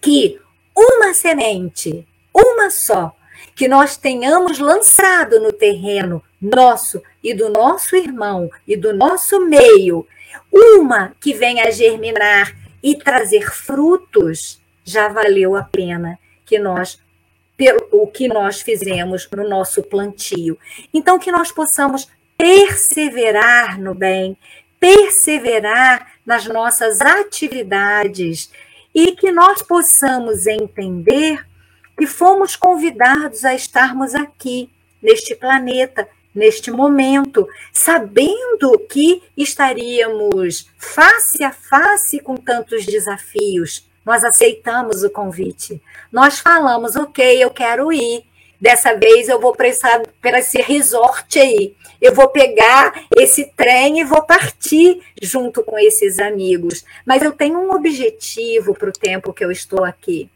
que 0.00 0.40
uma 0.76 1.14
semente, 1.14 2.04
uma 2.34 2.70
só, 2.70 3.14
que 3.54 3.68
nós 3.68 3.96
tenhamos 3.96 4.58
lançado 4.58 5.38
no 5.38 5.52
terreno 5.52 6.20
nosso 6.42 7.00
e 7.22 7.32
do 7.32 7.48
nosso 7.48 7.94
irmão 7.94 8.50
e 8.66 8.76
do 8.76 8.92
nosso 8.92 9.40
meio, 9.46 10.04
uma 10.52 11.12
que 11.20 11.32
venha 11.32 11.68
a 11.68 11.70
germinar 11.70 12.52
e 12.82 12.96
trazer 12.96 13.48
frutos, 13.48 14.60
já 14.84 15.08
valeu 15.08 15.56
a 15.56 15.62
pena 15.62 16.18
que 16.44 16.58
nós 16.58 17.02
pelo 17.56 17.88
o 17.92 18.06
que 18.06 18.28
nós 18.28 18.60
fizemos 18.60 19.28
no 19.30 19.48
nosso 19.48 19.82
plantio. 19.82 20.58
Então 20.92 21.18
que 21.18 21.30
nós 21.30 21.52
possamos 21.52 22.08
perseverar 22.36 23.80
no 23.80 23.94
bem, 23.94 24.36
perseverar 24.78 26.14
nas 26.26 26.46
nossas 26.46 27.00
atividades 27.00 28.50
e 28.94 29.12
que 29.12 29.30
nós 29.32 29.62
possamos 29.62 30.46
entender 30.46 31.44
que 31.96 32.06
fomos 32.06 32.56
convidados 32.56 33.44
a 33.44 33.54
estarmos 33.54 34.14
aqui, 34.14 34.68
neste 35.00 35.34
planeta, 35.34 36.08
neste 36.34 36.70
momento, 36.70 37.46
sabendo 37.72 38.78
que 38.90 39.22
estaríamos 39.36 40.68
face 40.76 41.44
a 41.44 41.52
face 41.52 42.18
com 42.18 42.36
tantos 42.36 42.84
desafios. 42.84 43.88
Nós 44.04 44.22
aceitamos 44.24 45.02
o 45.02 45.10
convite. 45.10 45.80
Nós 46.12 46.38
falamos, 46.38 46.94
ok, 46.96 47.42
eu 47.42 47.50
quero 47.50 47.92
ir. 47.92 48.24
Dessa 48.60 48.94
vez 48.94 49.28
eu 49.28 49.40
vou 49.40 49.54
para 49.54 50.38
esse 50.38 50.60
resort 50.62 51.38
aí. 51.38 51.74
Eu 52.00 52.14
vou 52.14 52.28
pegar 52.28 53.06
esse 53.16 53.44
trem 53.56 54.00
e 54.00 54.04
vou 54.04 54.22
partir 54.22 55.00
junto 55.20 55.62
com 55.62 55.78
esses 55.78 56.18
amigos. 56.18 56.84
Mas 57.04 57.22
eu 57.22 57.32
tenho 57.32 57.58
um 57.58 57.72
objetivo 57.72 58.74
para 58.74 58.88
o 58.88 58.92
tempo 58.92 59.32
que 59.32 59.44
eu 59.44 59.50
estou 59.50 59.84
aqui, 59.84 60.30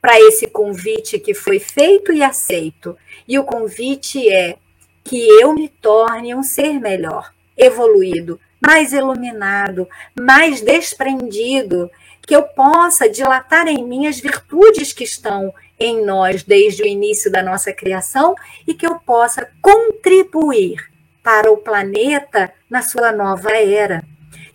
para 0.00 0.18
esse 0.20 0.46
convite 0.46 1.18
que 1.18 1.34
foi 1.34 1.58
feito 1.58 2.12
e 2.12 2.22
aceito. 2.22 2.96
E 3.26 3.38
o 3.38 3.44
convite 3.44 4.28
é 4.28 4.56
que 5.04 5.26
eu 5.40 5.54
me 5.54 5.68
torne 5.68 6.34
um 6.34 6.42
ser 6.42 6.80
melhor, 6.80 7.32
evoluído, 7.56 8.38
mais 8.60 8.92
iluminado, 8.92 9.88
mais 10.18 10.60
desprendido, 10.60 11.90
que 12.28 12.36
eu 12.36 12.42
possa 12.42 13.08
dilatar 13.08 13.66
em 13.68 13.82
mim 13.82 14.06
as 14.06 14.20
virtudes 14.20 14.92
que 14.92 15.02
estão 15.02 15.50
em 15.80 16.04
nós 16.04 16.42
desde 16.42 16.82
o 16.82 16.86
início 16.86 17.32
da 17.32 17.42
nossa 17.42 17.72
criação 17.72 18.34
e 18.66 18.74
que 18.74 18.86
eu 18.86 19.00
possa 19.00 19.48
contribuir 19.62 20.90
para 21.22 21.50
o 21.50 21.56
planeta 21.56 22.52
na 22.68 22.82
sua 22.82 23.12
nova 23.12 23.50
era, 23.52 24.04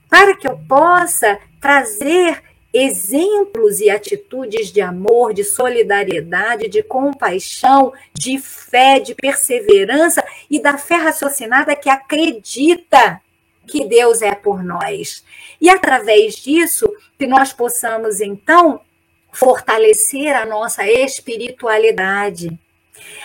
para 0.08 0.38
que 0.38 0.48
eu 0.48 0.56
possa 0.70 1.40
trazer 1.60 2.44
exemplos 2.72 3.80
e 3.80 3.90
atitudes 3.90 4.72
de 4.72 4.80
amor, 4.80 5.34
de 5.34 5.44
solidariedade, 5.44 6.70
de 6.70 6.84
compaixão, 6.84 7.92
de 8.14 8.38
fé, 8.38 9.00
de 9.00 9.16
perseverança 9.16 10.24
e 10.48 10.62
da 10.62 10.78
fé 10.78 10.98
raciocinada 10.98 11.76
que 11.76 11.90
acredita 11.90 13.20
que 13.68 13.86
Deus 13.86 14.22
é 14.22 14.36
por 14.36 14.64
nós. 14.64 15.24
E 15.60 15.70
através 15.70 16.36
disso, 16.36 16.86
que 17.18 17.28
nós 17.28 17.54
possamos 17.54 18.22
então 18.22 18.82
fortalecer 19.32 20.36
a 20.36 20.46
nossa 20.46 20.88
espiritualidade 20.88 22.60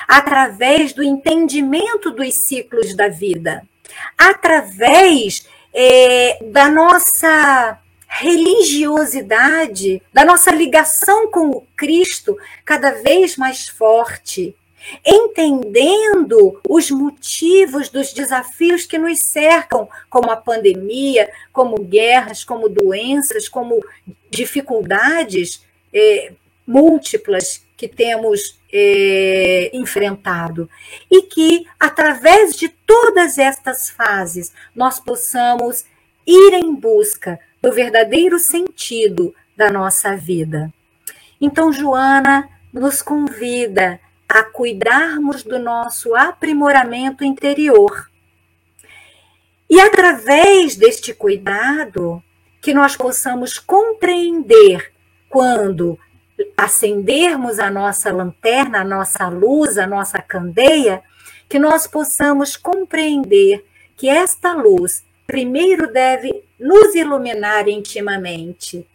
através 0.06 0.92
do 0.92 1.02
entendimento 1.02 2.10
dos 2.10 2.34
ciclos 2.34 2.94
da 2.94 3.08
vida, 3.08 3.62
através 4.16 5.46
é, 5.74 6.38
da 6.44 6.68
nossa 6.68 7.78
religiosidade, 8.08 10.02
da 10.12 10.24
nossa 10.24 10.50
ligação 10.50 11.30
com 11.30 11.50
o 11.50 11.66
Cristo 11.76 12.36
cada 12.64 12.90
vez 12.92 13.36
mais 13.36 13.68
forte, 13.68 14.56
entendendo 15.04 16.60
os 16.68 16.90
motivos 16.90 17.88
dos 17.88 18.12
desafios 18.12 18.86
que 18.86 18.98
nos 18.98 19.18
cercam, 19.18 19.88
como 20.08 20.30
a 20.30 20.36
pandemia, 20.36 21.30
como 21.52 21.82
guerras, 21.82 22.44
como 22.44 22.68
doenças, 22.68 23.48
como 23.48 23.84
dificuldades 24.30 25.62
é, 25.92 26.32
múltiplas 26.66 27.64
que 27.76 27.88
temos 27.88 28.58
é, 28.72 29.70
enfrentado. 29.72 30.68
E 31.10 31.22
que, 31.22 31.66
através 31.78 32.56
de 32.56 32.68
todas 32.68 33.38
estas 33.38 33.88
fases, 33.88 34.52
nós 34.74 34.98
possamos 35.00 35.84
ir 36.26 36.54
em 36.54 36.74
busca 36.74 37.38
do 37.62 37.72
verdadeiro 37.72 38.38
sentido 38.38 39.34
da 39.56 39.70
nossa 39.70 40.16
vida. 40.16 40.72
Então, 41.40 41.72
Joana 41.72 42.48
nos 42.72 43.00
convida 43.00 44.00
a 44.28 44.42
cuidarmos 44.42 45.42
do 45.42 45.58
nosso 45.58 46.14
aprimoramento 46.14 47.24
interior. 47.24 48.10
E 49.70 49.80
através 49.80 50.76
deste 50.76 51.14
cuidado, 51.14 52.22
que 52.60 52.74
nós 52.74 52.96
possamos 52.96 53.58
compreender 53.58 54.92
quando 55.28 55.98
acendermos 56.56 57.58
a 57.58 57.70
nossa 57.70 58.12
lanterna, 58.12 58.80
a 58.80 58.84
nossa 58.84 59.28
luz, 59.28 59.78
a 59.78 59.86
nossa 59.86 60.20
candeia, 60.20 61.02
que 61.48 61.58
nós 61.58 61.86
possamos 61.86 62.56
compreender 62.56 63.64
que 63.96 64.08
esta 64.08 64.52
luz 64.54 65.04
primeiro 65.26 65.92
deve 65.92 66.44
nos 66.58 66.94
iluminar 66.94 67.68
intimamente, 67.68 68.86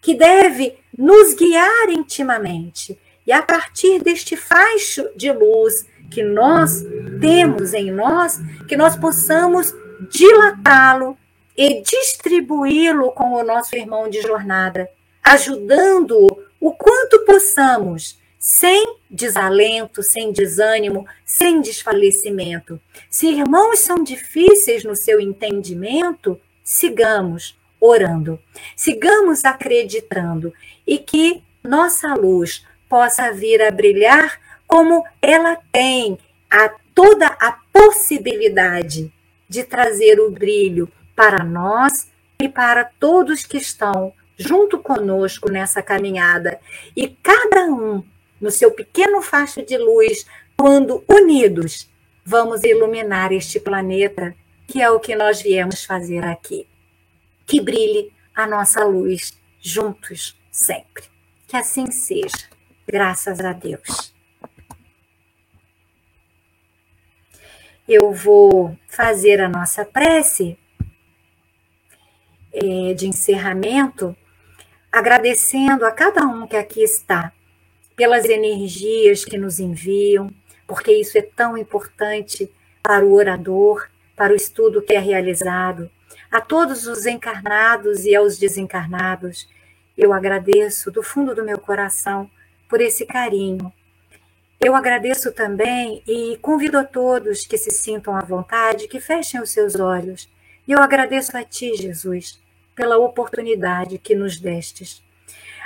que 0.00 0.14
deve 0.14 0.78
nos 0.96 1.34
guiar 1.34 1.90
intimamente. 1.90 2.98
E 3.30 3.32
a 3.32 3.42
partir 3.42 4.02
deste 4.02 4.36
faixo 4.36 5.08
de 5.14 5.30
luz 5.30 5.86
que 6.10 6.20
nós 6.20 6.84
temos 7.20 7.72
em 7.72 7.88
nós, 7.92 8.40
que 8.66 8.76
nós 8.76 8.96
possamos 8.96 9.72
dilatá-lo 10.10 11.16
e 11.56 11.80
distribuí-lo 11.80 13.12
com 13.12 13.34
o 13.34 13.44
nosso 13.44 13.76
irmão 13.76 14.10
de 14.10 14.20
jornada, 14.20 14.90
ajudando-o 15.22 16.42
o 16.60 16.72
quanto 16.72 17.20
possamos, 17.20 18.18
sem 18.36 18.96
desalento, 19.08 20.02
sem 20.02 20.32
desânimo, 20.32 21.06
sem 21.24 21.60
desfalecimento. 21.60 22.80
Se 23.08 23.28
irmãos 23.28 23.78
são 23.78 24.02
difíceis 24.02 24.82
no 24.82 24.96
seu 24.96 25.20
entendimento, 25.20 26.36
sigamos 26.64 27.56
orando, 27.80 28.40
sigamos 28.74 29.44
acreditando 29.44 30.52
e 30.84 30.98
que 30.98 31.44
nossa 31.62 32.12
luz 32.14 32.64
possa 32.90 33.32
vir 33.32 33.62
a 33.62 33.70
brilhar 33.70 34.40
como 34.66 35.04
ela 35.22 35.56
tem 35.70 36.18
a 36.50 36.68
toda 36.92 37.26
a 37.26 37.56
possibilidade 37.72 39.12
de 39.48 39.62
trazer 39.62 40.20
o 40.20 40.30
brilho 40.30 40.90
para 41.14 41.44
nós 41.44 42.10
e 42.42 42.48
para 42.48 42.84
todos 42.84 43.46
que 43.46 43.58
estão 43.58 44.12
junto 44.36 44.78
conosco 44.78 45.50
nessa 45.50 45.80
caminhada. 45.80 46.60
E 46.96 47.08
cada 47.08 47.66
um, 47.66 48.02
no 48.40 48.50
seu 48.50 48.72
pequeno 48.72 49.22
facho 49.22 49.64
de 49.64 49.78
luz, 49.78 50.26
quando 50.56 51.04
unidos, 51.08 51.88
vamos 52.24 52.64
iluminar 52.64 53.32
este 53.32 53.60
planeta, 53.60 54.34
que 54.66 54.82
é 54.82 54.90
o 54.90 54.98
que 54.98 55.14
nós 55.14 55.40
viemos 55.40 55.84
fazer 55.84 56.24
aqui. 56.24 56.66
Que 57.46 57.60
brilhe 57.60 58.12
a 58.34 58.46
nossa 58.46 58.84
luz 58.84 59.38
juntos 59.60 60.36
sempre. 60.50 61.04
Que 61.46 61.56
assim 61.56 61.90
seja. 61.90 62.59
Graças 62.92 63.38
a 63.38 63.52
Deus. 63.52 64.12
Eu 67.86 68.12
vou 68.12 68.76
fazer 68.88 69.40
a 69.40 69.48
nossa 69.48 69.84
prece 69.84 70.58
é, 72.52 72.92
de 72.92 73.06
encerramento, 73.06 74.16
agradecendo 74.90 75.86
a 75.86 75.92
cada 75.92 76.26
um 76.26 76.48
que 76.48 76.56
aqui 76.56 76.82
está, 76.82 77.32
pelas 77.94 78.24
energias 78.24 79.24
que 79.24 79.38
nos 79.38 79.60
enviam, 79.60 80.28
porque 80.66 80.92
isso 80.92 81.16
é 81.16 81.22
tão 81.22 81.56
importante 81.56 82.52
para 82.82 83.06
o 83.06 83.14
orador, 83.14 83.88
para 84.16 84.32
o 84.32 84.36
estudo 84.36 84.82
que 84.82 84.94
é 84.94 84.98
realizado. 84.98 85.88
A 86.28 86.40
todos 86.40 86.88
os 86.88 87.06
encarnados 87.06 88.04
e 88.04 88.16
aos 88.16 88.36
desencarnados, 88.36 89.48
eu 89.96 90.12
agradeço 90.12 90.90
do 90.90 91.04
fundo 91.04 91.36
do 91.36 91.44
meu 91.44 91.58
coração 91.58 92.28
por 92.70 92.80
esse 92.80 93.04
carinho. 93.04 93.72
Eu 94.60 94.76
agradeço 94.76 95.32
também 95.32 96.02
e 96.06 96.38
convido 96.40 96.78
a 96.78 96.84
todos 96.84 97.46
que 97.46 97.58
se 97.58 97.70
sintam 97.70 98.14
à 98.14 98.20
vontade, 98.20 98.86
que 98.86 99.00
fechem 99.00 99.40
os 99.40 99.50
seus 99.50 99.74
olhos. 99.74 100.28
E 100.68 100.72
eu 100.72 100.78
agradeço 100.78 101.36
a 101.36 101.42
Ti, 101.42 101.74
Jesus, 101.74 102.40
pela 102.74 102.96
oportunidade 102.96 103.98
que 103.98 104.14
nos 104.14 104.38
destes. 104.38 105.02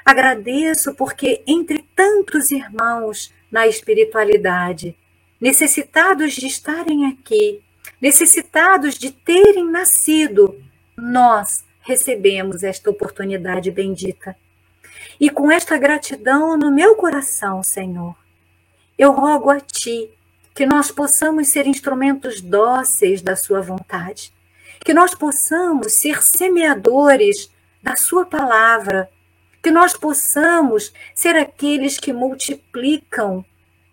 Agradeço 0.04 0.94
porque, 0.94 1.42
entre 1.46 1.84
tantos 1.94 2.50
irmãos 2.50 3.32
na 3.50 3.66
espiritualidade, 3.66 4.96
necessitados 5.40 6.34
de 6.34 6.46
estarem 6.46 7.06
aqui, 7.06 7.60
necessitados 8.00 8.96
de 8.96 9.10
terem 9.10 9.70
nascido, 9.70 10.62
nós 10.96 11.64
recebemos 11.80 12.62
esta 12.62 12.90
oportunidade 12.90 13.70
bendita. 13.70 14.36
E 15.20 15.30
com 15.30 15.50
esta 15.50 15.78
gratidão 15.78 16.56
no 16.56 16.70
meu 16.70 16.94
coração, 16.96 17.62
Senhor, 17.62 18.16
eu 18.98 19.12
rogo 19.12 19.50
a 19.50 19.60
Ti 19.60 20.10
que 20.54 20.66
nós 20.66 20.90
possamos 20.90 21.48
ser 21.48 21.66
instrumentos 21.66 22.40
dóceis 22.40 23.22
da 23.22 23.34
Sua 23.34 23.60
vontade, 23.60 24.32
que 24.84 24.94
nós 24.94 25.14
possamos 25.14 25.94
ser 25.94 26.22
semeadores 26.22 27.50
da 27.82 27.96
Sua 27.96 28.24
palavra, 28.24 29.10
que 29.62 29.70
nós 29.70 29.94
possamos 29.94 30.92
ser 31.14 31.36
aqueles 31.36 31.98
que 31.98 32.12
multiplicam 32.12 33.44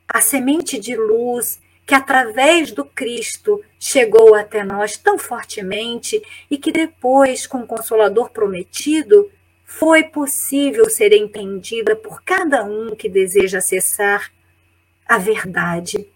a 0.07 0.21
semente 0.21 0.79
de 0.79 0.95
luz 0.95 1.59
que 1.91 1.95
através 1.95 2.71
do 2.71 2.85
Cristo 2.85 3.61
chegou 3.77 4.33
até 4.33 4.63
nós 4.63 4.95
tão 4.95 5.17
fortemente 5.17 6.21
e 6.49 6.57
que 6.57 6.71
depois, 6.71 7.45
com 7.45 7.59
o 7.59 7.67
Consolador 7.67 8.29
prometido, 8.29 9.29
foi 9.73 10.03
possível 10.03 10.89
ser 10.89 11.13
entendida 11.13 11.95
por 11.95 12.21
cada 12.23 12.63
um 12.63 12.93
que 12.93 13.07
deseja 13.07 13.59
acessar 13.59 14.31
a 15.07 15.17
verdade. 15.17 16.07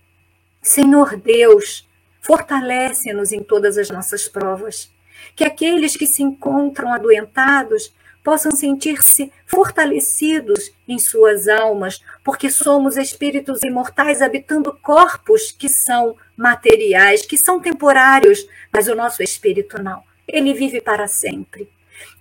Senhor 0.62 1.16
Deus, 1.16 1.88
fortalece-nos 2.22 3.32
em 3.32 3.42
todas 3.42 3.78
as 3.78 3.90
nossas 3.90 4.28
provas, 4.28 4.92
que 5.36 5.44
aqueles 5.44 5.96
que 5.96 6.06
se 6.06 6.22
encontram 6.22 6.94
adoentados 6.94 7.94
possam 8.24 8.52
sentir-se 8.52 9.32
fortalecidos 9.48 10.72
em 10.88 11.00
suas 11.00 11.48
almas, 11.48 12.02
porque 12.24 12.52
somos 12.52 12.98
espíritos 12.98 13.64
imortais 13.64 14.22
habitando 14.22 14.78
corpos 14.82 15.52
que 15.52 15.70
são 15.70 16.16
materiais, 16.36 17.26
que 17.26 17.38
são 17.38 17.60
temporários, 17.60 18.46
mas 18.72 18.88
o 18.88 18.96
nosso 18.96 19.24
espírito 19.24 19.82
não. 19.82 20.04
Ele 20.28 20.54
vive 20.54 20.82
para 20.82 21.08
sempre. 21.08 21.70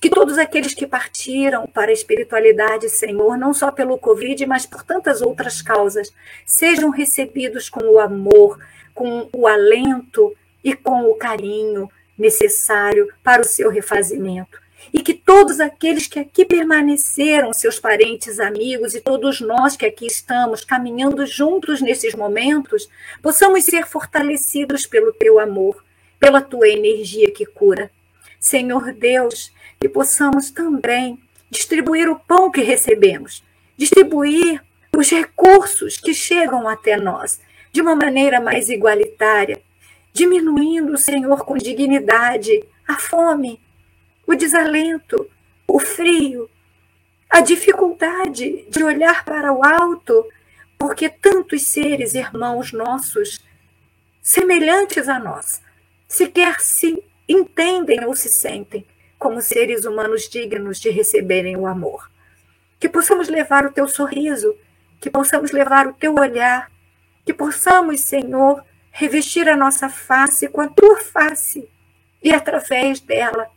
Que 0.00 0.10
todos 0.10 0.38
aqueles 0.38 0.74
que 0.74 0.86
partiram 0.86 1.66
para 1.66 1.90
a 1.90 1.94
espiritualidade, 1.94 2.88
Senhor, 2.88 3.36
não 3.36 3.52
só 3.54 3.70
pelo 3.72 3.98
Covid, 3.98 4.46
mas 4.46 4.66
por 4.66 4.82
tantas 4.82 5.22
outras 5.22 5.62
causas, 5.62 6.12
sejam 6.44 6.90
recebidos 6.90 7.68
com 7.68 7.84
o 7.84 7.98
amor, 7.98 8.58
com 8.94 9.28
o 9.32 9.46
alento 9.46 10.34
e 10.62 10.74
com 10.74 11.10
o 11.10 11.14
carinho 11.14 11.90
necessário 12.16 13.08
para 13.22 13.42
o 13.42 13.44
seu 13.44 13.70
refazimento 13.70 14.64
e 14.92 15.02
que 15.02 15.14
todos 15.14 15.60
aqueles 15.60 16.06
que 16.06 16.18
aqui 16.18 16.44
permaneceram, 16.44 17.52
seus 17.52 17.78
parentes, 17.78 18.38
amigos 18.40 18.94
e 18.94 19.00
todos 19.00 19.40
nós 19.40 19.76
que 19.76 19.86
aqui 19.86 20.06
estamos 20.06 20.64
caminhando 20.64 21.24
juntos 21.26 21.80
nesses 21.80 22.14
momentos, 22.14 22.88
possamos 23.22 23.64
ser 23.64 23.86
fortalecidos 23.86 24.86
pelo 24.86 25.12
teu 25.12 25.38
amor, 25.38 25.82
pela 26.18 26.40
tua 26.40 26.68
energia 26.68 27.30
que 27.30 27.46
cura. 27.46 27.90
Senhor 28.44 28.92
Deus, 28.92 29.50
que 29.80 29.88
possamos 29.88 30.50
também 30.50 31.18
distribuir 31.48 32.10
o 32.10 32.20
pão 32.20 32.50
que 32.50 32.60
recebemos, 32.60 33.42
distribuir 33.74 34.62
os 34.94 35.08
recursos 35.08 35.96
que 35.96 36.12
chegam 36.12 36.68
até 36.68 36.94
nós 36.98 37.40
de 37.72 37.80
uma 37.80 37.96
maneira 37.96 38.42
mais 38.42 38.68
igualitária, 38.68 39.62
diminuindo, 40.12 40.98
Senhor, 40.98 41.42
com 41.46 41.56
dignidade 41.56 42.62
a 42.86 42.98
fome, 42.98 43.58
o 44.26 44.34
desalento, 44.34 45.26
o 45.66 45.80
frio, 45.80 46.50
a 47.30 47.40
dificuldade 47.40 48.66
de 48.68 48.84
olhar 48.84 49.24
para 49.24 49.54
o 49.54 49.64
alto, 49.64 50.22
porque 50.78 51.08
tantos 51.08 51.62
seres 51.62 52.14
irmãos 52.14 52.74
nossos, 52.74 53.40
semelhantes 54.20 55.08
a 55.08 55.18
nós, 55.18 55.62
sequer 56.06 56.60
se 56.60 57.02
entendem 57.28 58.04
ou 58.04 58.14
se 58.14 58.28
sentem 58.28 58.86
como 59.18 59.40
seres 59.40 59.84
humanos 59.84 60.28
dignos 60.28 60.78
de 60.78 60.90
receberem 60.90 61.56
o 61.56 61.66
amor. 61.66 62.10
Que 62.78 62.88
possamos 62.88 63.28
levar 63.28 63.64
o 63.64 63.72
teu 63.72 63.88
sorriso, 63.88 64.54
que 65.00 65.10
possamos 65.10 65.50
levar 65.50 65.86
o 65.86 65.94
teu 65.94 66.14
olhar, 66.14 66.70
que 67.24 67.32
possamos, 67.32 68.00
Senhor, 68.00 68.62
revestir 68.90 69.48
a 69.48 69.56
nossa 69.56 69.88
face 69.88 70.48
com 70.48 70.60
a 70.60 70.68
tua 70.68 71.00
face 71.00 71.68
e 72.22 72.32
através 72.32 73.00
dela 73.00 73.50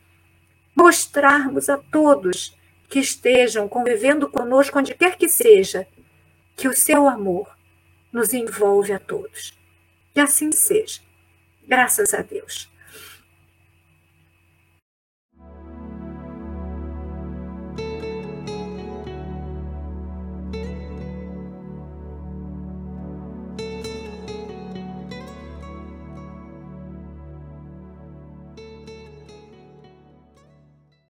mostrarmos 0.76 1.70
a 1.70 1.78
todos 1.78 2.58
que 2.90 3.00
estejam 3.00 3.68
convivendo 3.68 4.30
conosco, 4.30 4.80
onde 4.80 4.96
quer 4.96 5.18
que 5.18 5.28
seja, 5.28 5.88
que 6.56 6.68
o 6.68 6.74
seu 6.74 7.08
amor 7.08 7.50
nos 8.12 8.34
envolve 8.34 8.94
a 8.94 9.00
todos. 9.00 9.58
Que 10.14 10.20
assim 10.20 10.52
seja. 10.52 11.02
Graças 11.68 12.14
a 12.14 12.22
Deus. 12.22 12.70